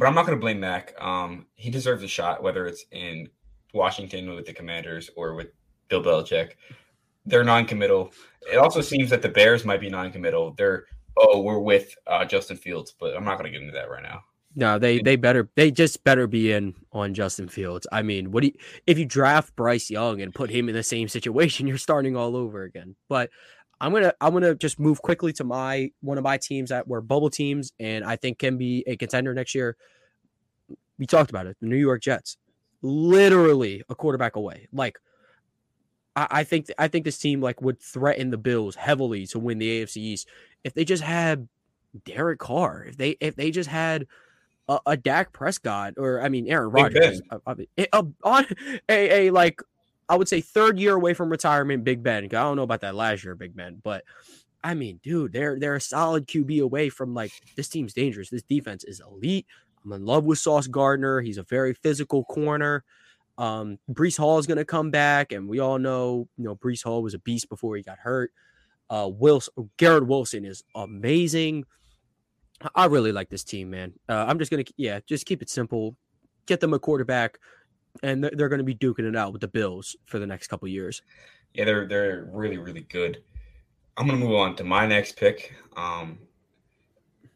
[0.00, 0.94] I'm not going to blame Mac.
[0.98, 3.28] Um, he deserves a shot, whether it's in
[3.74, 5.48] Washington with the Commanders or with
[5.88, 6.52] Bill Belichick.
[7.26, 8.14] They're non-committal.
[8.50, 10.54] It also seems that the Bears might be non-committal.
[10.56, 10.86] They're
[11.18, 14.02] oh, we're with uh, Justin Fields, but I'm not going to get into that right
[14.02, 14.22] now.
[14.56, 17.86] No, they they better they just better be in on Justin Fields.
[17.92, 18.54] I mean, what do you,
[18.86, 22.34] if you draft Bryce Young and put him in the same situation, you're starting all
[22.34, 22.96] over again.
[23.08, 23.30] But
[23.80, 27.00] I'm gonna I'm gonna just move quickly to my one of my teams that were
[27.00, 29.76] bubble teams, and I think can be a contender next year.
[30.98, 32.36] We talked about it, the New York Jets,
[32.82, 34.68] literally a quarterback away.
[34.70, 34.98] Like,
[36.14, 39.58] I, I think I think this team like would threaten the Bills heavily to win
[39.58, 40.28] the AFC East
[40.64, 41.48] if they just had
[42.04, 42.84] Derek Carr.
[42.88, 44.06] If they if they just had
[44.70, 47.40] a, a Dak Prescott or I mean Aaron Rodgers, a,
[47.92, 48.46] a, on
[48.88, 49.60] a, a like
[50.08, 52.24] I would say third year away from retirement, Big Ben.
[52.24, 54.04] I don't know about that last year, Big Ben, but
[54.62, 58.30] I mean, dude, they're they're a solid QB away from like this team's dangerous.
[58.30, 59.46] This defense is elite.
[59.84, 61.20] I'm in love with Sauce Gardner.
[61.20, 62.84] He's a very physical corner.
[63.38, 66.84] Um, Breece Hall is going to come back, and we all know, you know, Breece
[66.84, 68.32] Hall was a beast before he got hurt.
[68.90, 71.64] Uh, Wilson, Garrett Wilson is amazing.
[72.74, 73.92] I- really like this team, man.
[74.08, 75.96] Uh, I'm just gonna, yeah, just keep it simple.
[76.46, 77.38] Get them a quarterback,
[78.02, 80.48] and they're, they're going to be duking it out with the Bills for the next
[80.48, 81.02] couple years.
[81.54, 83.22] Yeah, they're they're really really good.
[83.96, 85.54] I'm gonna move on to my next pick.
[85.76, 86.18] Um,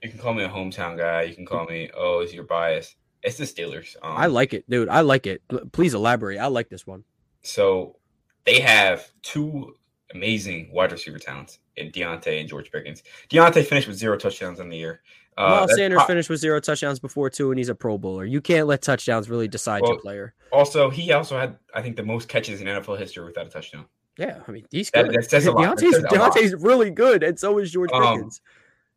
[0.03, 1.23] you can call me a hometown guy.
[1.23, 2.97] You can call me oh, is your bias?
[3.23, 3.97] It's the Steelers.
[4.03, 4.89] Um, I like it, dude.
[4.89, 5.43] I like it.
[5.73, 6.39] Please elaborate.
[6.39, 7.05] I like this one.
[7.43, 7.97] so
[8.45, 9.75] they have two
[10.15, 13.03] amazing wide receiver talents in Diontae and George Pickens.
[13.31, 15.03] Diontae finished with zero touchdowns in the year.
[15.37, 18.25] Uh, Miles Sanders pro- finished with zero touchdowns before too, and he's a Pro Bowler.
[18.25, 20.35] You can't let touchdowns really decide your player.
[20.53, 23.87] also he also had I think the most catches in NFL history without a touchdown.
[24.17, 25.15] Yeah, I mean he's That- good.
[25.17, 25.77] that says a lot.
[25.77, 25.95] That Diontae's,
[26.37, 26.63] says a lot.
[26.63, 28.41] Really good, and so is George Um, Pickens.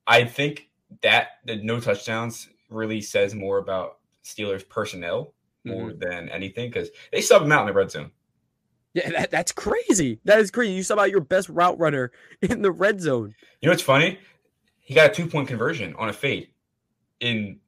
[0.05, 0.69] I think
[1.01, 5.33] that the no touchdowns really says more about Steelers personnel
[5.65, 5.99] more Mm-hmm.
[5.99, 8.11] than anything because they sub him out in the red zone.
[8.97, 10.19] Yeah, that, that's crazy.
[10.25, 10.73] That is crazy.
[10.73, 13.35] You sub out your best route runner in the red zone.
[13.61, 14.19] You know what's funny?
[14.79, 16.47] He got a two point conversion on a fade
[17.19, 17.59] in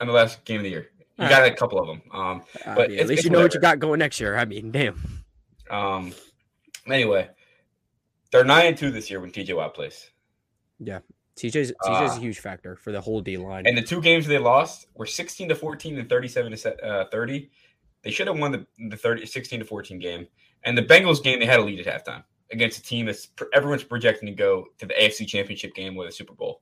[0.00, 0.86] in the last game of the year.
[1.16, 2.02] He All got a couple of them.
[2.12, 4.36] Um, Uh, But yeah, at least you know what you got going next year.
[4.36, 5.24] I mean, damn.
[5.70, 6.12] um,
[6.86, 7.28] anyway,
[8.32, 10.10] they're nine and two this year when TJ Watt plays,
[10.80, 11.00] Yeah,
[11.36, 13.66] TJ's TJ's Uh, a huge factor for the whole D line.
[13.66, 17.04] and the two games they lost were sixteen to fourteen and thirty seven to uh,
[17.10, 17.50] thirty.
[18.04, 20.26] They should have won the the 30, 16 to fourteen game,
[20.64, 22.22] and the Bengals game they had a lead at halftime.
[22.52, 26.12] against a team that's everyone's projecting to go to the AFC Championship game with a
[26.12, 26.60] Super Bowl.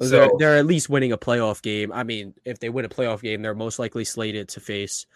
[0.00, 1.92] So they're, they're at least winning a playoff game.
[1.92, 5.06] I mean, if they win a playoff game, they're most likely slated to face.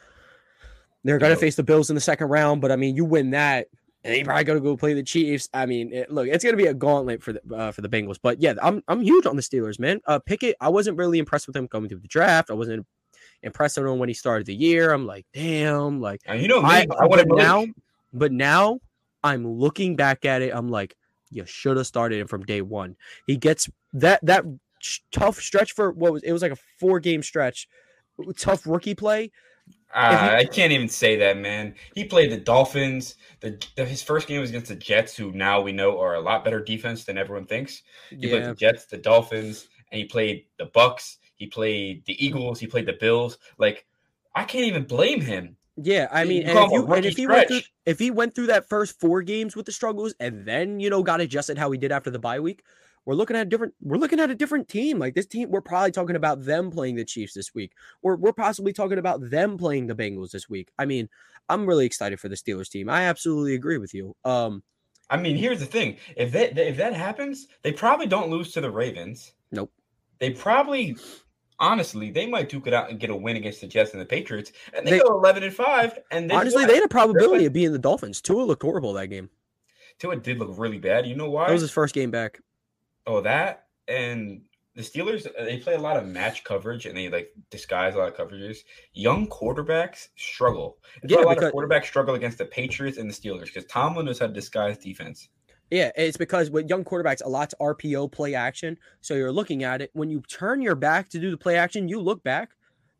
[1.04, 3.31] They're going to face the Bills in the second round, but I mean, you win
[3.31, 3.68] that,
[4.04, 5.48] and they probably going to go play the Chiefs.
[5.52, 7.88] I mean, it, look, it's going to be a gauntlet for the uh, for the
[7.88, 8.18] Bengals.
[8.22, 10.00] But yeah, I'm I'm huge on the Steelers, man.
[10.07, 12.50] Uh, Pickett, I wasn't really impressed with him coming through the draft.
[12.50, 12.87] I wasn't
[13.42, 14.92] impressed on him when he started the year.
[14.92, 17.66] I'm like, damn, like and you know, me, I, I but now,
[18.12, 18.81] but now
[19.22, 20.53] I'm looking back at it.
[20.55, 20.96] I'm like,
[21.31, 22.96] you should have started him from day one.
[23.27, 24.44] He gets that that
[25.12, 27.68] tough stretch for what was it was like a four game stretch,
[28.37, 29.31] tough rookie play.
[29.94, 31.74] Uh, he, I can't even say that, man.
[31.94, 33.16] He played the Dolphins.
[33.40, 36.20] The, the, his first game was against the Jets, who now we know are a
[36.20, 37.83] lot better defense than everyone thinks.
[38.11, 38.31] He yeah.
[38.31, 41.18] played the Jets, the Dolphins, and he played the Bucks.
[41.38, 42.61] He played the Eagles.
[42.61, 43.38] He played the Bills.
[43.57, 43.87] Like
[44.35, 45.57] I can't even blame him.
[45.81, 48.48] Yeah, I mean, and if, you, and if, he went through, if he went through
[48.48, 51.79] that first four games with the struggles and then you know got adjusted how he
[51.79, 52.64] did after the bye week,
[53.05, 54.98] we're looking at a different we're looking at a different team.
[54.98, 57.72] Like this team, we're probably talking about them playing the Chiefs this week,
[58.03, 60.70] or we're possibly talking about them playing the Bengals this week.
[60.79, 61.09] I mean,
[61.48, 62.90] I'm really excited for the Steelers team.
[62.90, 64.16] I absolutely agree with you.
[64.24, 64.64] Um,
[65.09, 68.61] I mean, here's the thing: if that if that happens, they probably don't lose to
[68.61, 69.33] the Ravens.
[69.53, 69.72] Nope.
[70.18, 70.96] They probably
[71.59, 74.07] honestly, they might duke it out and get a win against the Jets and the
[74.07, 75.99] Patriots, and they, they go eleven and five.
[76.11, 78.21] And honestly, they had a probability of being the Dolphins.
[78.21, 79.31] Tua looked horrible that game.
[79.99, 81.07] Tua did look really bad.
[81.07, 81.47] You know why?
[81.47, 82.40] That was his first game back.
[83.07, 84.42] Oh, that and
[84.75, 87.99] the Steelers uh, they play a lot of match coverage and they like disguise a
[87.99, 88.59] lot of coverages.
[88.92, 90.79] Young quarterbacks struggle.
[91.03, 94.07] yeah, a lot because, of quarterbacks struggle against the Patriots and the Steelers because Tomlin
[94.07, 95.29] knows how to disguise defense.
[95.70, 98.78] Yeah, it's because with young quarterbacks, a lot's RPO play action.
[99.00, 99.90] So you're looking at it.
[99.92, 102.50] When you turn your back to do the play action, you look back.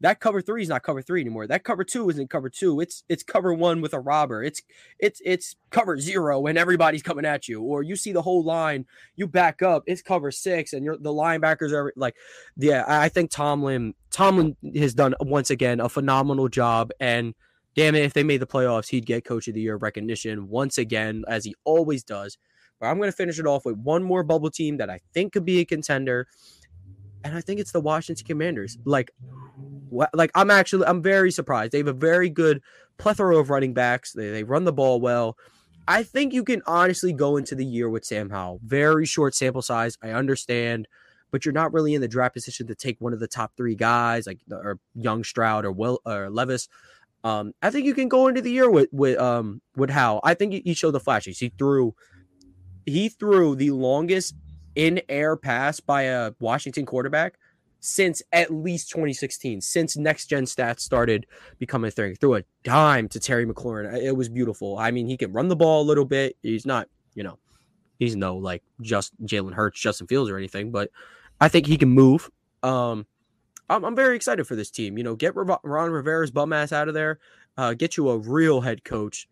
[0.01, 1.49] That cover three is not cover three anymore.
[1.49, 2.81] That cover two isn't cover two.
[2.81, 4.45] It's it's cover one with a robber.
[4.45, 4.63] It's
[5.01, 7.63] it's it's cover zero and everybody's coming at you.
[7.63, 11.11] Or you see the whole line, you back up, it's cover six, and you're the
[11.11, 12.15] linebackers are like,
[12.57, 12.85] yeah.
[12.87, 16.93] I think Tomlin Tomlin has done once again a phenomenal job.
[17.01, 17.35] And
[17.75, 20.79] damn it, if they made the playoffs, he'd get coach of the year recognition once
[20.79, 22.39] again, as he always does.
[22.81, 25.33] But I'm going to finish it off with one more bubble team that I think
[25.33, 26.27] could be a contender.
[27.25, 28.79] And I think it's the Washington Commanders.
[28.85, 29.11] Like,
[30.13, 31.73] like I'm actually I'm very surprised.
[31.73, 32.63] They have a very good
[32.99, 34.13] plethora of running backs.
[34.13, 35.37] They, they run the ball well.
[35.87, 38.61] I think you can honestly go into the year with Sam Howell.
[38.63, 39.97] Very short sample size.
[40.03, 40.87] I understand,
[41.31, 43.75] but you're not really in the draft position to take one of the top three
[43.75, 46.69] guys like or Young Stroud or Will or Levis.
[47.25, 50.21] Um, I think you can go into the year with with um with Howell.
[50.23, 51.39] I think he showed the flashes.
[51.39, 51.95] He threw
[52.89, 54.35] he threw the longest
[54.75, 57.39] in air pass by a Washington quarterback
[57.81, 61.27] since at least 2016, since next gen stats started
[61.59, 62.15] becoming a thing.
[62.17, 63.93] Threw a dime to Terry McLaurin.
[64.01, 64.79] It was beautiful.
[64.79, 66.37] I mean, he can run the ball a little bit.
[66.43, 67.39] He's not, you know,
[67.99, 70.91] he's no like just Jalen Hurts, Justin Fields, or anything, but
[71.41, 72.31] I think he can move.
[72.63, 73.07] Um,
[73.71, 74.99] I'm, I'm very excited for this team.
[74.99, 77.19] You know, get Ron Rivera's bum ass out of there.
[77.57, 79.29] Uh, get you a real head coach.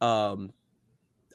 [0.00, 0.52] Um,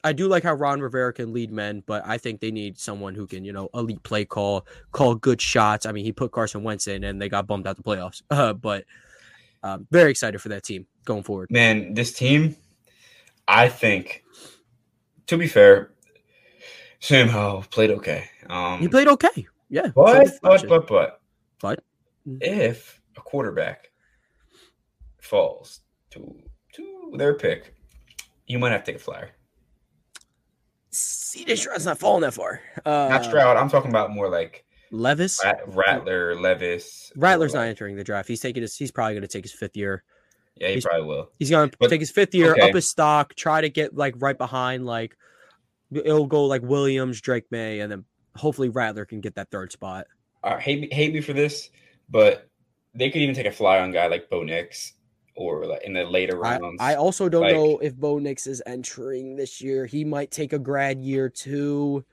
[0.04, 3.14] I do like how Ron Rivera can lead men, but I think they need someone
[3.14, 5.86] who can, you know, elite play call, call good shots.
[5.86, 8.22] I mean, he put Carson Wentz in, and they got bumped out the playoffs.
[8.32, 8.84] Uh, but
[9.62, 11.50] um, very excited for that team going forward.
[11.50, 12.56] Man, this team,
[13.46, 14.24] I think,
[15.26, 15.92] to be fair,
[16.98, 18.28] Sam Howell played okay.
[18.48, 19.88] Um, he played okay, yeah.
[19.94, 21.20] But but but but
[21.60, 21.84] but
[22.40, 23.90] if a quarterback
[25.20, 26.42] falls to
[26.74, 27.74] to their pick,
[28.46, 29.30] you might have to take a flyer.
[30.92, 32.60] CJ Stroud's not falling that far.
[32.84, 33.56] Uh, not Stroud.
[33.56, 37.12] I'm talking about more like Levis, Rat- Rattler, Levis.
[37.16, 38.28] Rattler's not entering the draft.
[38.28, 38.76] He's taking his.
[38.76, 40.04] He's probably going to take his fifth year.
[40.56, 41.30] Yeah, he he's, probably will.
[41.38, 42.68] He's going to take his fifth year, okay.
[42.68, 44.84] up his stock, try to get like right behind.
[44.84, 45.16] Like
[45.90, 48.04] it'll go like Williams, Drake Maye, and then
[48.36, 50.06] hopefully Rattler can get that third spot.
[50.42, 51.70] All right, hate me, hate me for this,
[52.10, 52.48] but
[52.94, 54.92] they could even take a fly on guy like Bo Nix
[55.34, 56.78] or like in the later rounds.
[56.80, 59.86] I, I also don't like, know if Bo Nix is entering this year.
[59.86, 62.04] He might take a grad year too.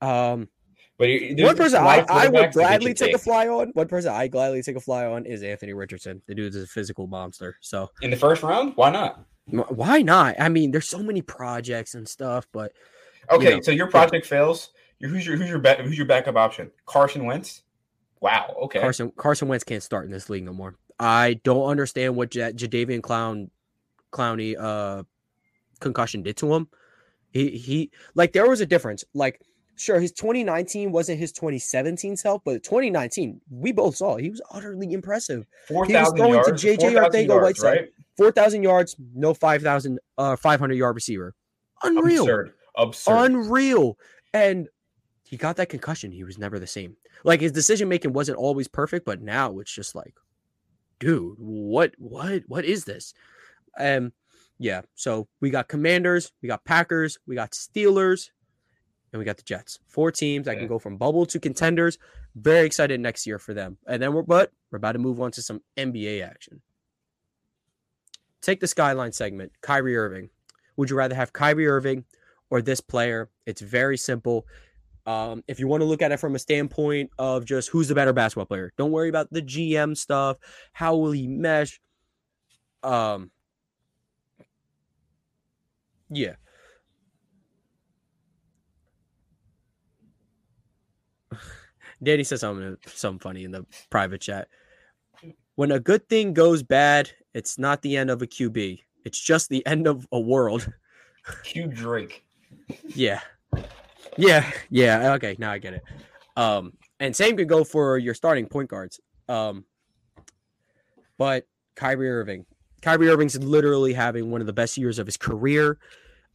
[0.00, 0.48] Um,
[0.98, 3.68] but one person I, I would gladly take, take, a fly on.
[3.74, 6.22] One person I gladly take a fly on is Anthony Richardson.
[6.26, 7.58] The dude's a physical monster.
[7.60, 9.24] So in the first round, why not?
[9.46, 10.36] Why not?
[10.40, 12.72] I mean, there's so many projects and stuff, but
[13.30, 13.50] okay.
[13.50, 14.70] You know, so your project fails.
[15.00, 16.70] Who's your who's your back, who's your backup option?
[16.86, 17.62] Carson Wentz.
[18.20, 18.56] Wow.
[18.62, 18.80] Okay.
[18.80, 20.76] Carson Carson Wentz can't start in this league no more.
[20.98, 23.50] I don't understand what J- Jadeveon Clown
[24.12, 25.02] Clowney uh
[25.80, 26.68] concussion did to him.
[27.30, 29.04] He he like there was a difference.
[29.14, 29.40] Like
[29.76, 34.92] sure his 2019 wasn't his 2017 self, but 2019 we both saw he was utterly
[34.92, 35.46] impressive.
[35.68, 37.64] 4, he was going yards, to JJ Arcega-Whiteside.
[37.64, 37.88] Right?
[38.16, 41.34] 4,000 yards, no 5,000 uh 500 yard receiver.
[41.82, 42.22] Unreal.
[42.22, 42.52] Absurd.
[42.76, 43.24] Absurd.
[43.24, 43.98] unreal.
[44.32, 44.68] And
[45.24, 46.12] he got that concussion.
[46.12, 46.96] He was never the same.
[47.24, 50.14] Like his decision making wasn't always perfect, but now it's just like,
[50.98, 53.14] dude, what, what, what is this?
[53.78, 54.12] Um,
[54.58, 54.82] yeah.
[54.94, 58.30] So we got Commanders, we got Packers, we got Steelers,
[59.12, 59.78] and we got the Jets.
[59.86, 60.60] Four teams that Yeah.
[60.60, 61.98] can go from bubble to contenders.
[62.34, 63.78] Very excited next year for them.
[63.86, 66.60] And then we're, but we're about to move on to some NBA action.
[68.42, 69.52] Take the skyline segment.
[69.60, 70.30] Kyrie Irving.
[70.76, 72.04] Would you rather have Kyrie Irving
[72.50, 73.30] or this player?
[73.46, 74.46] It's very simple.
[75.06, 77.94] Um, if you want to look at it from a standpoint of just who's the
[77.94, 80.36] better basketball player, don't worry about the GM stuff.
[80.72, 81.80] How will he mesh?
[82.82, 83.30] Um,
[86.10, 86.34] yeah.
[92.02, 94.48] Danny says something something funny in the private chat.
[95.54, 98.80] When a good thing goes bad, it's not the end of a QB.
[99.04, 100.70] It's just the end of a world.
[101.44, 102.24] Q Drake.
[102.88, 103.20] Yeah.
[104.16, 104.50] Yeah.
[104.70, 105.14] Yeah.
[105.14, 105.36] Okay.
[105.38, 105.82] Now I get it.
[106.36, 109.00] Um, and same could go for your starting point guards.
[109.28, 109.64] Um,
[111.18, 112.46] but Kyrie Irving,
[112.82, 115.78] Kyrie Irving's literally having one of the best years of his career.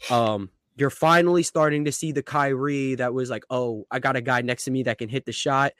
[0.09, 4.21] Um, you're finally starting to see the Kyrie that was like, oh, I got a
[4.21, 5.73] guy next to me that can hit the shot.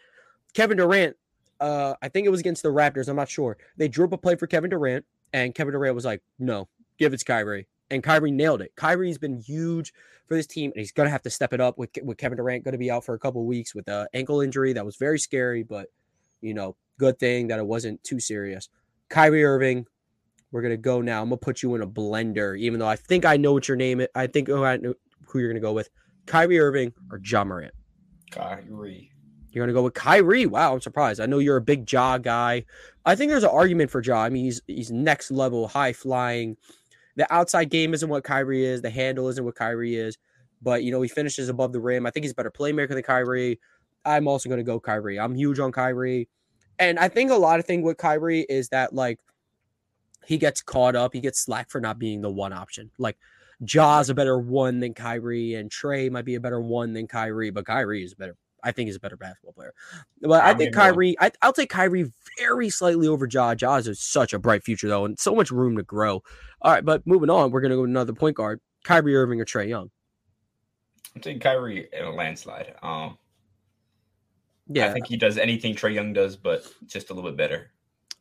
[0.53, 1.15] Kevin Durant,
[1.59, 3.07] uh, I think it was against the Raptors.
[3.07, 3.57] I'm not sure.
[3.77, 7.13] They drew up a play for Kevin Durant, and Kevin Durant was like, no, give
[7.13, 7.67] it to Kyrie.
[7.91, 8.71] And Kyrie nailed it.
[8.75, 9.93] Kyrie's been huge
[10.27, 12.37] for this team, and he's going to have to step it up with, with Kevin
[12.37, 14.85] Durant going to be out for a couple of weeks with an ankle injury that
[14.85, 15.89] was very scary, but
[16.41, 18.69] you know, good thing that it wasn't too serious.
[19.09, 19.85] Kyrie Irving,
[20.51, 21.21] we're gonna go now.
[21.21, 23.77] I'm gonna put you in a blender, even though I think I know what your
[23.77, 24.07] name is.
[24.15, 24.93] I think who, I know
[25.27, 25.89] who you're gonna go with.
[26.25, 27.73] Kyrie Irving or Ja Morant.
[28.31, 29.11] Kyrie.
[29.51, 30.45] You're gonna go with Kyrie.
[30.45, 31.19] Wow, I'm surprised.
[31.19, 32.65] I know you're a big Ja guy.
[33.05, 34.17] I think there's an argument for Ja.
[34.21, 36.57] I mean, he's he's next level, high flying.
[37.15, 38.81] The outside game isn't what Kyrie is.
[38.81, 40.17] The handle isn't what Kyrie is.
[40.61, 42.05] But you know, he finishes above the rim.
[42.05, 43.59] I think he's a better playmaker than Kyrie.
[44.05, 45.19] I'm also gonna go Kyrie.
[45.19, 46.27] I'm huge on Kyrie.
[46.79, 49.19] And I think a lot of thing with Kyrie is that like
[50.25, 52.91] he gets caught up, he gets slack for not being the one option.
[52.97, 53.17] Like
[53.63, 57.51] Ja's a better one than Kyrie, and Trae might be a better one than Kyrie,
[57.51, 58.35] but Kyrie is a better.
[58.63, 59.73] I think he's a better basketball player.
[60.21, 63.55] But I I'm think gonna Kyrie, I, I'll take Kyrie very slightly over Ja.
[63.55, 66.23] Ja's is such a bright future though, and so much room to grow.
[66.61, 69.45] All right, but moving on, we're gonna go to another point guard, Kyrie Irving or
[69.45, 69.89] Trae Young.
[71.15, 72.75] I'm taking Kyrie in a landslide.
[72.81, 73.17] Um,
[74.67, 77.71] Yeah, I think he does anything Trae Young does, but just a little bit better.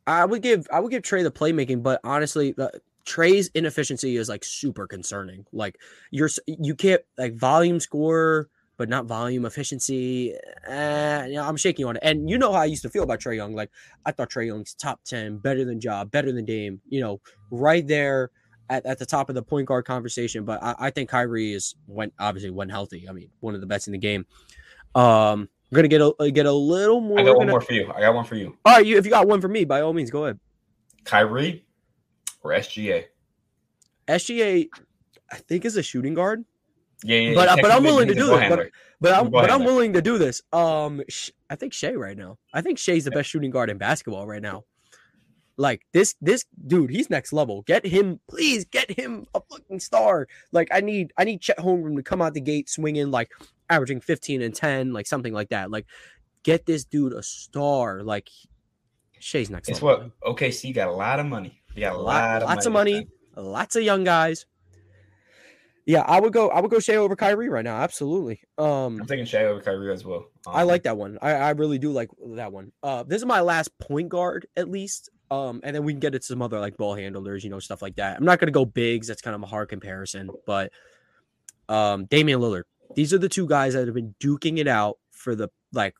[0.07, 2.69] I would give I would give Trae the playmaking, but honestly, uh,
[3.05, 5.45] Trae's inefficiency is like super concerning.
[5.53, 5.77] Like
[6.09, 8.49] you're you can't like volume score,
[8.81, 10.33] but not volume efficiency.
[10.67, 11.99] Uh, you know, I'm shaking on it.
[12.01, 13.53] And you know how I used to feel about Trae Young.
[13.53, 13.69] Like
[14.07, 16.81] I thought Trae Young's top ten, better than Job, better than Dame.
[16.89, 18.31] You know, right there
[18.71, 20.45] at, at the top of the point guard conversation.
[20.45, 23.05] But I, I think Kyrie is when obviously when healthy.
[23.07, 24.25] I mean, one of the best in the game.
[24.95, 27.19] Um, I'm gonna get a get a little more.
[27.19, 27.93] I got one gonna- more for you.
[27.95, 28.57] I got one for you.
[28.65, 30.39] All right, you if you got one for me, by all means, go ahead.
[31.03, 31.67] Kyrie
[32.41, 33.05] or SGA.
[34.07, 34.69] SGA,
[35.31, 36.45] I think is a shooting guard,
[37.03, 37.33] Yeah, yeah.
[37.35, 38.69] But- but I'm willing to do this, but-
[39.01, 40.41] but I'm but I'm willing to do this.
[40.53, 41.01] Um,
[41.49, 42.37] I think Shai right now.
[42.53, 44.63] I think Shai's the best shooting guard in basketball right now.
[45.57, 47.63] Like this, this dude, he's next level.
[47.63, 50.27] Get him, please, get him a fucking star.
[50.51, 53.29] Like I need, I need Chet Holmgren to come out the gate swinging like
[53.69, 55.69] averaging 15 and 10, like something like that.
[55.71, 55.85] Like
[56.43, 58.01] get this dude a star.
[58.03, 58.29] Like
[59.19, 60.11] Shai's next Guess level.
[60.21, 60.35] what?
[60.37, 61.61] OKC got a lot of money.
[61.75, 62.93] They got a Lot- lot, of lots of money.
[62.93, 63.07] money.
[63.35, 64.45] lots of young guys.
[65.91, 66.47] Yeah, I would go.
[66.49, 67.75] I would go Shai over Kyrie right now.
[67.81, 68.39] Absolutely.
[68.57, 70.23] Um, I'm taking Shai over Kyrie as well.
[70.47, 71.17] I Um, like that one.
[71.21, 72.71] I, I really do like that one.
[72.81, 75.09] Uh, this is my last point guard at least.
[75.29, 77.81] Um, and then we can get into some other like ball handlers, you know, stuff
[77.81, 78.15] like that.
[78.17, 79.05] I'm not gonna go bigs.
[79.07, 80.71] That's kind of a hard comparison, but
[81.67, 82.63] um, Damian Lillard.
[82.95, 85.95] These are the two guys that have been duking it out for the like.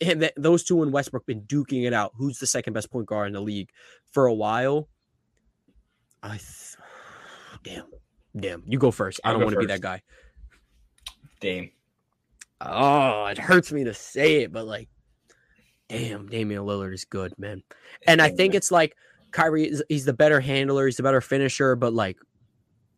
[0.00, 2.12] And th- those two in Westbrook been duking it out.
[2.16, 3.68] Who's the second best point guard in the league
[4.10, 4.88] for a while?
[6.22, 6.76] I, th-
[7.62, 7.84] damn,
[8.36, 8.62] damn.
[8.66, 9.20] You go first.
[9.24, 10.02] I I'll don't want to be that guy.
[11.40, 11.70] Dame.
[12.60, 14.88] Oh, it hurts me to say it, but like,
[15.88, 17.62] damn, Damian Lillard is good, man.
[18.06, 18.96] And I think it's like
[19.32, 22.16] Kyrie is he's the better handler, he's the better finisher, but like,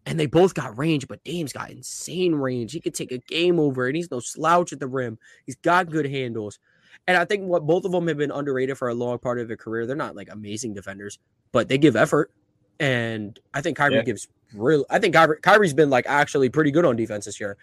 [0.04, 2.72] and they both got range, but Dame's got insane range.
[2.72, 5.18] He could take a game over, and he's no slouch at the rim.
[5.46, 6.60] He's got good handles.
[7.08, 9.48] And I think what both of them have been underrated for a long part of
[9.48, 9.84] their career.
[9.86, 11.18] They're not like amazing defenders,
[11.50, 12.30] but they give effort.
[12.78, 14.02] And I think Kyrie Yeah.
[14.02, 14.84] gives real.
[14.90, 17.56] I think Kyrie, Kyrie's been like actually pretty good on defense this year.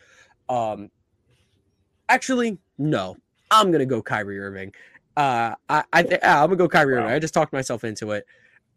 [0.49, 0.89] Um,
[2.09, 3.17] actually, no,
[3.51, 4.73] I'm gonna go Kyrie Irving.
[5.15, 7.11] Uh, I, I th- yeah, I'm gonna go Kyrie Irving.
[7.11, 8.25] I just talked myself into it.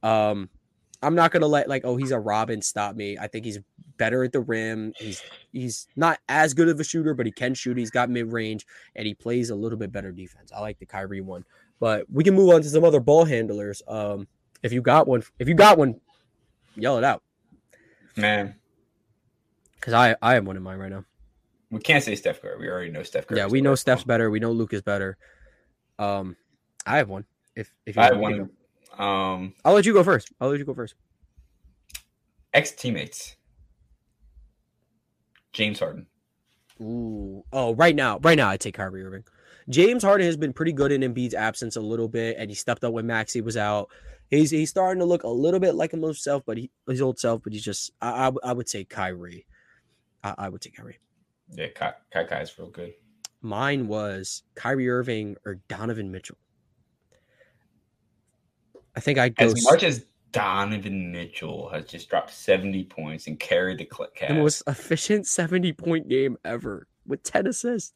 [0.02, 0.48] Um,
[1.02, 3.18] I'm not gonna let like oh he's a Robin stop me.
[3.18, 3.58] I think he's
[3.96, 4.92] better at the rim.
[4.98, 7.76] He's he's not as good of a shooter, but he can shoot.
[7.76, 10.52] He's got mid range and he plays a little bit better defense.
[10.54, 11.44] I like the Kyrie one,
[11.80, 13.82] but we can move on to some other ball handlers.
[13.88, 14.26] Um,
[14.62, 16.00] if you got one, if you got one,
[16.76, 17.22] yell it out,
[18.16, 18.54] Man,
[19.74, 21.04] because I I have one in mind right now.
[21.70, 22.58] we can't say Steph Curry.
[22.58, 23.38] We already know Steph Curry.
[23.38, 24.30] Yeah, we know Steph's better.
[24.30, 25.18] We know Luke is better.
[25.98, 26.36] Um,
[26.86, 27.24] I have one.
[27.54, 28.50] If if you I have want me to
[28.96, 29.08] one.
[29.08, 30.32] Um, I'll let you go first.
[30.40, 30.94] I'll let you go first.
[32.54, 33.36] ex teammates.
[35.52, 36.06] James Harden.
[36.80, 37.42] Ooh.
[37.52, 39.24] Oh, right now, right now, I take Kyrie Irving.
[39.68, 42.84] James Harden has been pretty good in Embiid's absence a little bit, and he stepped
[42.84, 43.88] up when Maxey was out.
[44.30, 47.42] He's he's starting to look a little bit like himself, but he his old self.
[47.42, 49.46] But he's just I I, I would say Kyrie.
[50.22, 50.98] I, I would take Kyrie.
[51.52, 52.94] Yeah, Kai, Kai Kai's real good.
[53.40, 56.38] Mine was Kyrie Irving or Donovan Mitchell.
[58.96, 63.38] I think I'd go As much as Donovan Mitchell has just dropped 70 points and
[63.38, 67.92] carried the cl- the most efficient seventy point game ever with ten assists.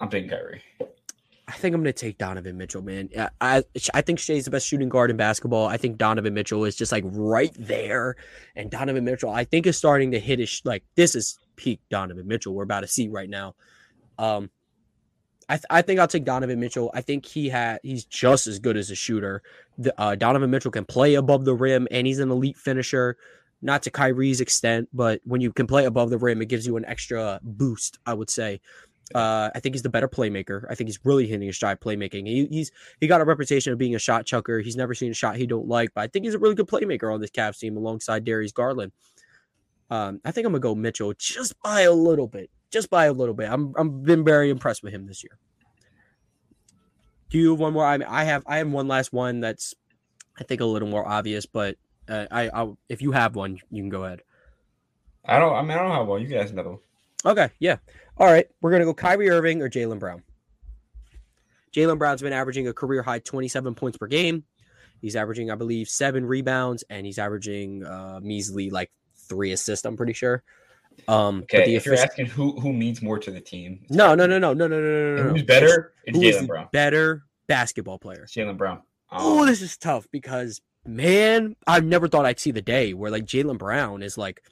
[0.00, 0.62] I'm thinking Kyrie.
[1.48, 3.08] I think I'm going to take Donovan Mitchell, man.
[3.40, 5.66] I I think Shai's the best shooting guard in basketball.
[5.66, 8.16] I think Donovan Mitchell is just like right there,
[8.54, 12.28] and Donovan Mitchell I think is starting to hit his like this is peak Donovan
[12.28, 13.54] Mitchell we're about to see right now.
[14.18, 14.50] Um,
[15.48, 16.90] I th- I think I'll take Donovan Mitchell.
[16.92, 19.42] I think he had he's just as good as a shooter.
[19.78, 23.16] The, uh, Donovan Mitchell can play above the rim, and he's an elite finisher.
[23.62, 26.76] Not to Kyrie's extent, but when you can play above the rim, it gives you
[26.76, 27.98] an extra boost.
[28.04, 28.60] I would say.
[29.14, 30.64] Uh, I think he's the better playmaker.
[30.68, 32.26] I think he's really hitting his stride playmaking.
[32.26, 34.60] He, he's he got a reputation of being a shot chucker.
[34.60, 36.68] He's never seen a shot he don't like, but I think he's a really good
[36.68, 38.92] playmaker on this Cavs team alongside Darius Garland.
[39.90, 43.12] Um, I think I'm gonna go Mitchell just by a little bit, just by a
[43.12, 43.48] little bit.
[43.50, 45.38] I'm I'm been very impressed with him this year.
[47.30, 47.86] Do you have one more?
[47.86, 49.74] I mean, I have I have one last one that's
[50.38, 51.76] I think a little more obvious, but
[52.08, 54.20] uh, I I if you have one, you can go ahead.
[55.24, 55.54] I don't.
[55.54, 56.22] I mean, I don't have one.
[56.22, 56.78] You can ask another one.
[57.24, 57.76] Okay, yeah.
[58.18, 60.22] All right, we're gonna go Kyrie Irving or Jaylen Brown.
[61.74, 64.44] Jaylen Brown's been averaging a career high 27 points per game.
[65.00, 68.90] He's averaging, I believe, seven rebounds, and he's averaging uh, measly like
[69.28, 69.84] three assists.
[69.84, 70.42] I'm pretty sure.
[71.06, 74.16] Um, but Okay, the if you're asking who who means more to the team, no,
[74.16, 75.30] no, no, no, no, no, no, no, no.
[75.34, 75.92] Who's better?
[76.04, 76.68] It's Who is Jaylen Brown.
[76.72, 78.26] better basketball player?
[78.28, 78.82] Jaylen Brown.
[79.12, 83.12] Oh, Um, this is tough because man, I never thought I'd see the day where
[83.12, 84.42] like Jaylen Brown is like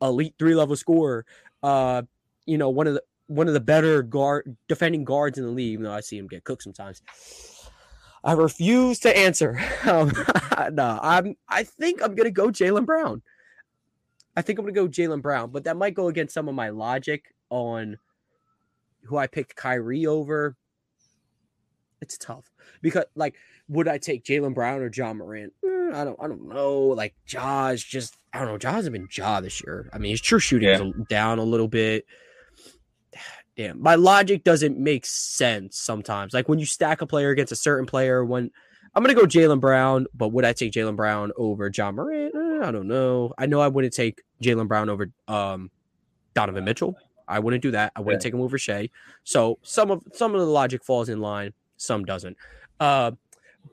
[0.00, 1.26] elite three level scorer.
[1.60, 2.02] Uh,
[2.50, 5.74] you know, one of the one of the better guard defending guards in the league.
[5.74, 7.00] Even though I see him get cooked sometimes.
[8.24, 9.58] I refuse to answer.
[9.86, 10.12] Um,
[10.72, 11.36] no, I'm.
[11.48, 13.22] I think I'm gonna go Jaylen Brown.
[14.36, 16.68] I think I'm gonna go Jaylen Brown, but that might go against some of my
[16.68, 17.98] logic on
[19.04, 20.56] who I picked Kyrie over.
[22.02, 22.50] It's tough
[22.82, 23.36] because, like,
[23.68, 25.54] would I take Jaylen Brown or Ja Morant?
[25.64, 26.18] Mm, I don't.
[26.20, 26.78] I don't know.
[26.88, 28.18] Like, Ja's just.
[28.34, 28.58] I don't know.
[28.58, 29.88] Ja's hasn't been Ja this year.
[29.94, 32.04] I mean, his true shooting is down a little bit.
[33.60, 36.32] Damn, my logic doesn't make sense sometimes.
[36.32, 38.50] Like when you stack a player against a certain player, when
[38.94, 42.34] I'm gonna go Jaylen Brown, but would I take Jaylen Brown over Ja Morant?
[42.34, 43.34] Eh, I don't know.
[43.36, 45.70] I know I wouldn't take Jaylen Brown over um,
[46.32, 46.96] Donovan Mitchell.
[47.28, 47.92] I wouldn't do that.
[47.94, 48.28] I wouldn't Yeah.
[48.28, 48.88] take him over Shai.
[49.24, 52.38] So some of some of the logic falls in line, some doesn't.
[52.80, 53.10] Uh,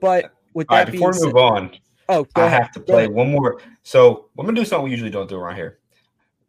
[0.02, 1.70] but with all right, that before we said, move on,
[2.10, 2.60] oh, I ahead.
[2.60, 3.58] have to play one more.
[3.84, 5.78] So I'm gonna do something we usually don't do around here.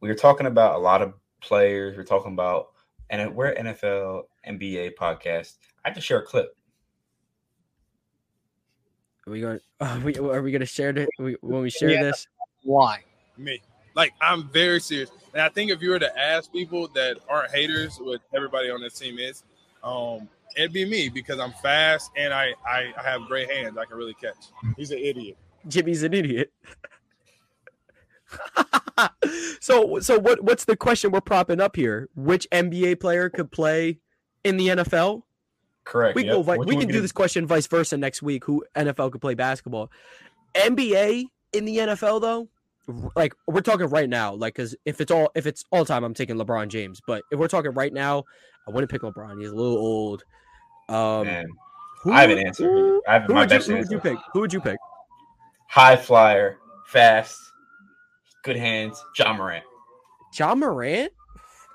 [0.02, 1.96] We were talking about a lot of players.
[1.96, 2.72] We're talking about
[3.10, 5.56] and we're NFL NBA podcast.
[5.84, 6.56] I have to share a clip.
[9.28, 9.60] Are we going?
[9.82, 12.04] Are we, are we going to share it when we share Yeah.
[12.04, 12.28] this?
[12.64, 13.00] Why?
[13.38, 13.62] Me.
[13.96, 15.10] Like I'm very serious.
[15.34, 18.82] And I think if you were to ask people that aren't haters, what everybody on
[18.82, 19.44] this team is,
[19.84, 23.78] um, it'd be me because I'm fast and I, I I have great hands.
[23.78, 24.36] I can really catch.
[24.78, 25.38] He's an idiot.
[25.68, 26.52] Jimmy's an idiot.
[29.60, 32.10] so so what what's the question we're propping up here?
[32.16, 34.00] Which NBA player could play
[34.44, 35.24] in the NFL?
[35.84, 36.16] Correct.
[36.16, 36.46] We can yep.
[36.46, 38.46] go we can do this question vice versa next week.
[38.46, 39.92] Who NFL could play basketball?
[40.56, 42.50] NBA in the NFL though,
[43.16, 44.34] like we're talking right now.
[44.34, 47.02] Like because if it's all if it's all time, I'm taking LeBron James.
[47.06, 48.26] But if we're talking right now,
[48.68, 49.40] I wouldn't pick LeBron.
[49.40, 50.24] He's a little old.
[50.88, 51.48] Um, Man,
[52.04, 52.64] who I have an answer.
[52.66, 54.18] Who, I have who my would, you, best who would you pick?
[54.34, 54.78] Who would you pick?
[55.68, 56.58] High flyer,
[56.88, 57.38] fast,
[58.44, 59.04] good hands.
[59.18, 59.64] Ja Morant.
[60.38, 61.12] Ja Morant,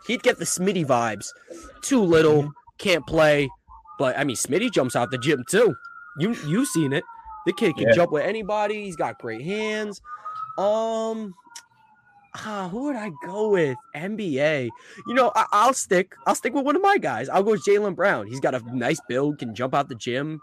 [0.06, 1.26] he'd get the Smitty vibes.
[1.82, 3.48] Too little, can't play.
[3.98, 5.74] But I mean, Smitty jumps out the gym too.
[6.18, 7.04] You you've seen it.
[7.46, 7.94] The kid can Yeah.
[7.94, 8.84] jump with anybody.
[8.84, 10.00] He's got great hands.
[10.56, 11.34] Um,
[12.36, 13.76] ah, who would I go with?
[13.94, 14.70] NBA.
[15.06, 16.14] You know, I, I'll stick.
[16.26, 17.28] I'll stick with one of my guys.
[17.28, 18.26] I'll go with Jaylen Brown.
[18.26, 20.40] He's got a nice build, can jump out the gym.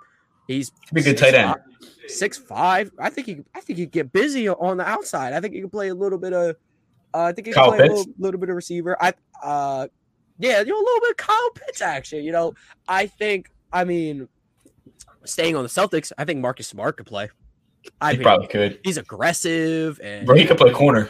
[0.47, 1.55] He's a good tight end.
[2.07, 2.91] Six five.
[2.99, 3.37] I think he.
[3.55, 5.33] I think he get busy on the outside.
[5.33, 6.55] I think he can play a little bit of.
[7.13, 8.97] Uh, I think he can Kyle play a little, little bit of receiver.
[9.01, 9.13] I.
[9.41, 9.87] Uh,
[10.39, 12.23] yeah, you know, a little bit of Kyle Pitts action.
[12.23, 12.53] You know,
[12.87, 13.51] I think.
[13.71, 14.27] I mean,
[15.23, 17.29] staying on the Celtics, I think Marcus Smart could play.
[18.01, 18.79] I He mean, probably could.
[18.83, 21.09] he's aggressive and Bro, he could play corner.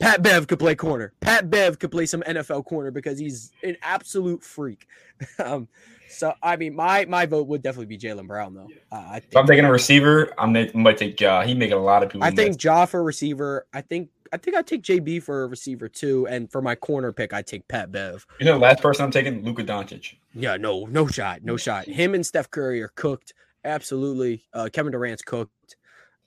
[0.00, 1.12] Pat Bev could play corner.
[1.20, 4.86] Pat Bev could play some NFL corner because he's an absolute freak.
[5.38, 5.68] um,
[6.08, 8.68] so I mean, my my vote would definitely be Jaylen Brown though.
[8.92, 11.42] Uh, I If I'm taking a receiver, I'm might take Ja.
[11.42, 12.24] He making a lot of people.
[12.24, 12.64] I think miss.
[12.64, 13.66] Ja for receiver.
[13.72, 17.12] I think I think I take JB for a receiver too, and for my corner
[17.12, 18.26] pick, I take Pat Bev.
[18.38, 20.14] you know last person I'm taking, Luka Doncic.
[20.34, 21.86] Yeah, no, no shot, no shot.
[21.86, 23.32] Him and Steph Curry are cooked.
[23.64, 24.44] Absolutely.
[24.52, 25.76] Uh, Kevin Durant's cooked.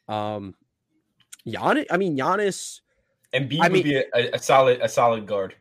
[0.08, 0.56] Um,
[1.46, 1.86] Giannis.
[1.92, 2.82] I mean, Giannis.
[3.38, 5.56] And B I would mean- be a, a, solid a solid guard.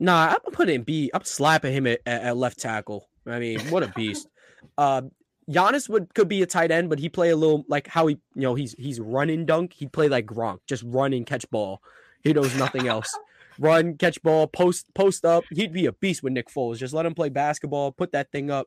[0.00, 1.10] Nah, I'm putting B.
[1.14, 3.08] I'm slapping him at, at, at left tackle.
[3.26, 4.28] I mean, what a beast.
[4.78, 5.02] uh,
[5.50, 8.18] Giannis would could be a tight end, but he play a little like how he,
[8.34, 9.74] you know, he's he's running dunk.
[9.74, 11.82] He'd play like Gronk, just run and catch ball.
[12.22, 13.16] He knows nothing else.
[13.58, 15.44] Run, catch ball, post post up.
[15.50, 16.76] He'd be a beast with Nick Foles.
[16.76, 18.66] Just let him play basketball, put that thing up.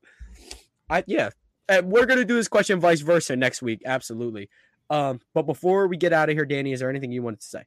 [0.89, 1.29] I yeah.
[1.67, 3.83] And we're gonna do this question vice versa next week.
[3.85, 4.49] Absolutely.
[4.89, 7.45] Um, but before we get out of here, Danny, is there anything you wanted to
[7.45, 7.63] say?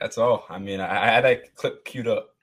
[0.00, 0.44] That's all.
[0.48, 2.34] I mean, I, I had that clip queued up.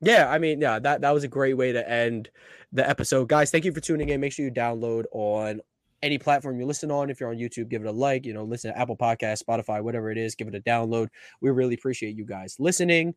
[0.00, 2.30] Yeah, I mean, yeah, that that was a great way to end
[2.72, 3.50] the episode, guys.
[3.50, 4.20] Thank you for tuning in.
[4.20, 5.60] Make sure you download on
[6.02, 7.10] any platform you listen on.
[7.10, 8.24] If you're on YouTube, give it a like.
[8.24, 11.08] You know, listen to Apple Podcast, Spotify, whatever it is, give it a download.
[11.40, 13.14] We really appreciate you guys listening.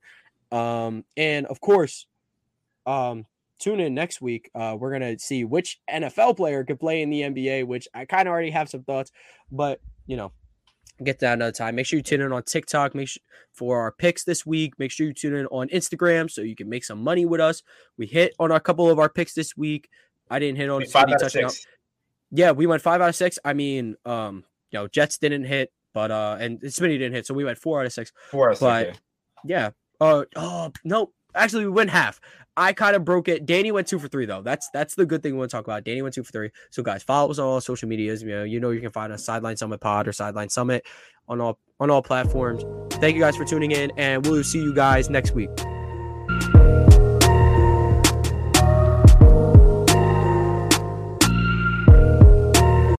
[0.52, 2.08] Um, and of course,
[2.86, 3.26] um,
[3.60, 4.50] tune in next week.
[4.54, 8.28] Uh, we're gonna see which NFL player could play in the NBA, which I kind
[8.28, 9.12] of already have some thoughts,
[9.52, 10.34] but you know,
[11.04, 11.76] get that another time.
[11.76, 12.96] Make sure you tune in on TikTok.
[12.96, 13.22] Make sure
[13.54, 14.74] for our picks this week.
[14.80, 17.64] Make sure you tune in on Instagram so you can make some money with us.
[17.98, 19.90] We hit on a couple of our picks this week.
[20.30, 21.66] I didn't hit on Five out of six.
[22.32, 23.38] Yeah, we went five out of six.
[23.44, 27.34] I mean, um, you know, Jets didn't hit, but uh, and Smitty didn't hit, so
[27.34, 28.14] we went four out of six.
[28.30, 29.00] Four out of six.
[29.44, 29.60] Yeah.
[29.60, 29.70] Yeah.
[30.00, 31.12] Uh oh no.
[31.36, 32.20] Actually, we went half.
[32.58, 33.46] I kind of broke it.
[33.46, 34.42] Danny went two for three though.
[34.42, 35.86] That's that's the good thing we want to talk about.
[35.86, 36.50] Danny went two for three.
[36.70, 38.22] So guys, follow us on all social medias.
[38.22, 40.86] You know, you know you can find us Sideline Summit Pod or Sideline Summit
[41.28, 42.64] on all on all platforms.
[42.96, 45.50] Thank you guys for tuning in, and we'll see you guys next week.